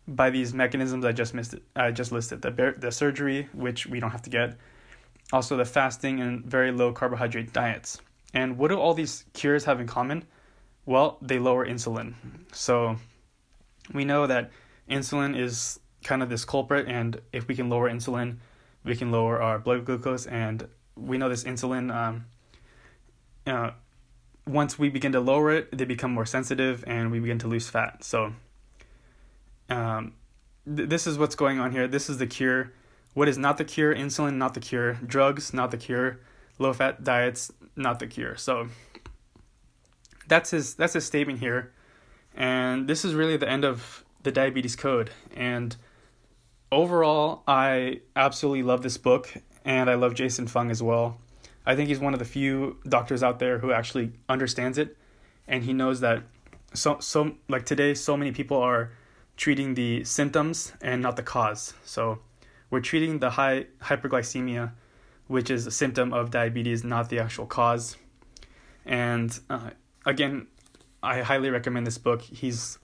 by 0.07 0.29
these 0.29 0.53
mechanisms 0.53 1.03
I 1.05 1.11
just 1.11 1.33
missed 1.33 1.55
I 1.75 1.91
just 1.91 2.11
listed 2.11 2.41
the 2.41 2.75
the 2.77 2.91
surgery 2.91 3.49
which 3.53 3.87
we 3.87 3.99
don't 3.99 4.11
have 4.11 4.21
to 4.23 4.29
get 4.29 4.57
also 5.33 5.57
the 5.57 5.65
fasting 5.65 6.19
and 6.19 6.45
very 6.45 6.71
low 6.71 6.91
carbohydrate 6.91 7.53
diets. 7.53 7.99
And 8.33 8.57
what 8.57 8.69
do 8.69 8.79
all 8.79 8.93
these 8.93 9.25
cures 9.33 9.65
have 9.65 9.79
in 9.79 9.87
common? 9.87 10.25
Well, 10.85 11.17
they 11.21 11.39
lower 11.39 11.65
insulin. 11.65 12.13
So 12.53 12.97
we 13.93 14.05
know 14.05 14.27
that 14.27 14.51
insulin 14.89 15.37
is 15.37 15.79
kind 16.03 16.23
of 16.23 16.29
this 16.29 16.45
culprit, 16.45 16.87
and 16.87 17.21
if 17.33 17.47
we 17.47 17.55
can 17.55 17.69
lower 17.69 17.89
insulin, 17.89 18.37
we 18.83 18.95
can 18.95 19.11
lower 19.11 19.41
our 19.41 19.59
blood 19.59 19.85
glucose. 19.85 20.25
And 20.25 20.67
we 20.95 21.17
know 21.17 21.29
this 21.29 21.43
insulin, 21.43 21.93
um, 21.93 22.25
uh, 23.45 23.71
once 24.45 24.79
we 24.79 24.89
begin 24.89 25.11
to 25.11 25.19
lower 25.19 25.51
it, 25.51 25.77
they 25.77 25.85
become 25.85 26.11
more 26.11 26.25
sensitive 26.25 26.83
and 26.87 27.11
we 27.11 27.19
begin 27.19 27.39
to 27.39 27.47
lose 27.47 27.69
fat. 27.69 28.03
So 28.03 28.33
um, 29.69 30.13
th- 30.65 30.87
this 30.87 31.05
is 31.05 31.17
what's 31.17 31.35
going 31.35 31.59
on 31.59 31.71
here. 31.71 31.87
This 31.87 32.09
is 32.09 32.17
the 32.17 32.27
cure 32.27 32.71
what 33.17 33.27
is 33.27 33.35
not 33.35 33.57
the 33.57 33.65
cure? 33.65 33.95
Insulin, 33.95 34.35
not 34.35 34.53
the 34.53 34.59
cure. 34.59 34.93
Drugs, 35.03 35.51
not 35.51 35.71
the 35.71 35.77
cure. 35.77 36.19
Low 36.59 36.71
fat 36.71 37.03
diets, 37.03 37.51
not 37.75 37.97
the 37.97 38.05
cure. 38.05 38.35
So, 38.35 38.67
that's 40.27 40.51
his 40.51 40.75
that's 40.75 40.93
his 40.93 41.03
statement 41.03 41.39
here, 41.39 41.73
and 42.35 42.87
this 42.87 43.03
is 43.03 43.15
really 43.15 43.35
the 43.35 43.49
end 43.49 43.65
of 43.65 44.03
the 44.21 44.31
diabetes 44.31 44.75
code. 44.75 45.09
And 45.35 45.75
overall, 46.71 47.41
I 47.47 48.01
absolutely 48.15 48.61
love 48.61 48.83
this 48.83 48.97
book, 48.97 49.33
and 49.65 49.89
I 49.89 49.95
love 49.95 50.13
Jason 50.13 50.45
Fung 50.45 50.69
as 50.69 50.83
well. 50.83 51.17
I 51.65 51.75
think 51.75 51.87
he's 51.87 51.99
one 51.99 52.13
of 52.13 52.19
the 52.19 52.25
few 52.25 52.77
doctors 52.87 53.23
out 53.23 53.39
there 53.39 53.57
who 53.57 53.71
actually 53.71 54.11
understands 54.29 54.77
it, 54.77 54.95
and 55.47 55.63
he 55.63 55.73
knows 55.73 56.01
that 56.01 56.21
so 56.75 56.99
so 56.99 57.35
like 57.49 57.65
today, 57.65 57.95
so 57.95 58.15
many 58.15 58.31
people 58.31 58.57
are 58.57 58.91
treating 59.37 59.73
the 59.73 60.03
symptoms 60.03 60.73
and 60.83 61.01
not 61.01 61.15
the 61.15 61.23
cause. 61.23 61.73
So 61.83 62.19
we're 62.69 62.81
treating 62.81 63.19
the 63.19 63.31
high 63.31 63.67
hyperglycemia, 63.81 64.71
which 65.27 65.49
is 65.49 65.67
a 65.67 65.71
symptom 65.71 66.13
of 66.13 66.31
diabetes, 66.31 66.83
not 66.83 67.09
the 67.09 67.19
actual 67.19 67.45
cause. 67.45 67.97
And 68.85 69.37
uh, 69.49 69.71
again, 70.05 70.47
I 71.03 71.21
highly 71.21 71.49
recommend 71.49 71.85
this 71.85 71.97
book. 71.97 72.21
He's 72.21 72.79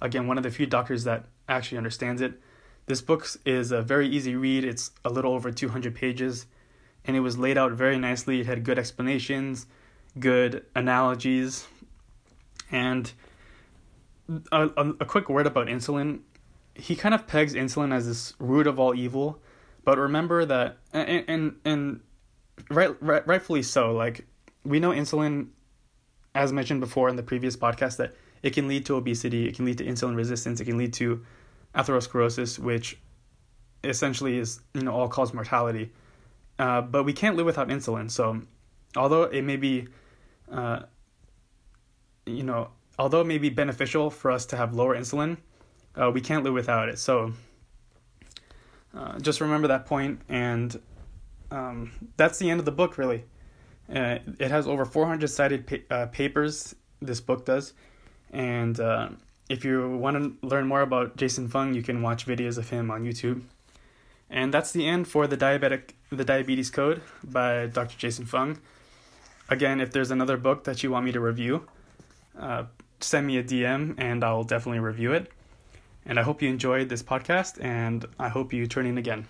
again 0.00 0.26
one 0.26 0.36
of 0.36 0.42
the 0.42 0.50
few 0.50 0.66
doctors 0.66 1.04
that 1.04 1.26
actually 1.48 1.78
understands 1.78 2.20
it. 2.20 2.40
This 2.86 3.00
book 3.00 3.26
is 3.44 3.70
a 3.70 3.82
very 3.82 4.08
easy 4.08 4.34
read. 4.34 4.64
It's 4.64 4.90
a 5.04 5.10
little 5.10 5.32
over 5.32 5.52
200 5.52 5.94
pages, 5.94 6.46
and 7.04 7.16
it 7.16 7.20
was 7.20 7.38
laid 7.38 7.56
out 7.56 7.72
very 7.72 7.98
nicely. 7.98 8.40
It 8.40 8.46
had 8.46 8.64
good 8.64 8.78
explanations, 8.78 9.66
good 10.18 10.64
analogies, 10.74 11.66
and 12.70 13.12
a, 14.50 14.68
a, 14.76 14.88
a 15.00 15.04
quick 15.04 15.28
word 15.28 15.46
about 15.46 15.68
insulin. 15.68 16.20
He 16.74 16.96
kind 16.96 17.14
of 17.14 17.26
pegs 17.26 17.54
insulin 17.54 17.92
as 17.92 18.06
this 18.06 18.34
root 18.38 18.66
of 18.66 18.78
all 18.78 18.94
evil, 18.94 19.40
but 19.84 19.98
remember 19.98 20.44
that, 20.44 20.78
and 20.92 21.24
and, 21.28 21.56
and 21.64 22.00
right, 22.70 22.90
right 23.02 23.26
rightfully 23.26 23.62
so. 23.62 23.92
Like 23.92 24.26
we 24.64 24.80
know 24.80 24.90
insulin, 24.90 25.48
as 26.34 26.52
mentioned 26.52 26.80
before 26.80 27.08
in 27.08 27.16
the 27.16 27.22
previous 27.22 27.56
podcast, 27.56 27.96
that 27.98 28.14
it 28.42 28.50
can 28.50 28.68
lead 28.68 28.86
to 28.86 28.96
obesity, 28.96 29.48
it 29.48 29.56
can 29.56 29.64
lead 29.64 29.78
to 29.78 29.84
insulin 29.84 30.16
resistance, 30.16 30.60
it 30.60 30.64
can 30.64 30.78
lead 30.78 30.92
to 30.94 31.24
atherosclerosis, 31.74 32.58
which 32.58 32.98
essentially 33.84 34.38
is 34.38 34.60
you 34.74 34.82
know 34.82 34.92
all 34.92 35.08
cause 35.08 35.34
mortality. 35.34 35.92
Uh, 36.58 36.80
but 36.80 37.04
we 37.04 37.12
can't 37.12 37.36
live 37.36 37.46
without 37.46 37.68
insulin. 37.68 38.10
So 38.10 38.42
although 38.96 39.24
it 39.24 39.42
may 39.42 39.56
be, 39.56 39.88
uh, 40.50 40.80
you 42.26 42.42
know, 42.42 42.68
although 42.98 43.22
it 43.22 43.26
may 43.26 43.38
be 43.38 43.50
beneficial 43.50 44.10
for 44.10 44.30
us 44.30 44.46
to 44.46 44.56
have 44.56 44.74
lower 44.74 44.96
insulin, 44.96 45.38
uh, 46.00 46.10
we 46.10 46.20
can't 46.20 46.44
live 46.44 46.54
without 46.54 46.88
it. 46.88 46.98
So 46.98 47.32
uh, 48.96 49.18
just 49.18 49.40
remember 49.40 49.68
that 49.68 49.86
point, 49.86 50.20
and 50.28 50.80
um, 51.50 51.92
that's 52.16 52.38
the 52.38 52.50
end 52.50 52.60
of 52.60 52.66
the 52.66 52.72
book, 52.72 52.98
really. 52.98 53.24
Uh, 53.92 54.18
it 54.38 54.50
has 54.50 54.66
over 54.66 54.84
400 54.84 55.28
cited 55.28 55.66
pa- 55.66 55.94
uh, 55.94 56.06
papers, 56.06 56.74
this 57.00 57.20
book 57.20 57.44
does. 57.44 57.74
And 58.30 58.78
uh, 58.80 59.10
if 59.48 59.64
you 59.64 59.96
want 59.96 60.16
to 60.16 60.46
learn 60.46 60.66
more 60.66 60.80
about 60.80 61.16
Jason 61.16 61.48
Fung, 61.48 61.74
you 61.74 61.82
can 61.82 62.00
watch 62.00 62.26
videos 62.26 62.58
of 62.58 62.70
him 62.70 62.90
on 62.90 63.04
YouTube. 63.04 63.42
And 64.30 64.52
that's 64.54 64.72
the 64.72 64.86
end 64.86 65.08
for 65.08 65.26
the 65.26 65.36
diabetic 65.36 65.90
the 66.10 66.24
diabetes 66.24 66.70
code 66.70 67.02
by 67.22 67.66
Dr. 67.66 67.96
Jason 67.98 68.24
Fung. 68.24 68.58
Again, 69.48 69.80
if 69.80 69.92
there's 69.92 70.10
another 70.10 70.36
book 70.36 70.64
that 70.64 70.82
you 70.82 70.90
want 70.90 71.04
me 71.04 71.12
to 71.12 71.20
review, 71.20 71.66
uh, 72.38 72.64
send 73.00 73.26
me 73.26 73.36
a 73.36 73.44
DM 73.44 73.94
and 73.98 74.24
I'll 74.24 74.44
definitely 74.44 74.80
review 74.80 75.12
it. 75.12 75.30
And 76.04 76.18
I 76.18 76.22
hope 76.22 76.42
you 76.42 76.48
enjoyed 76.48 76.88
this 76.88 77.02
podcast 77.02 77.62
and 77.62 78.04
I 78.18 78.28
hope 78.28 78.52
you 78.52 78.66
turn 78.66 78.86
in 78.86 78.98
again. 78.98 79.26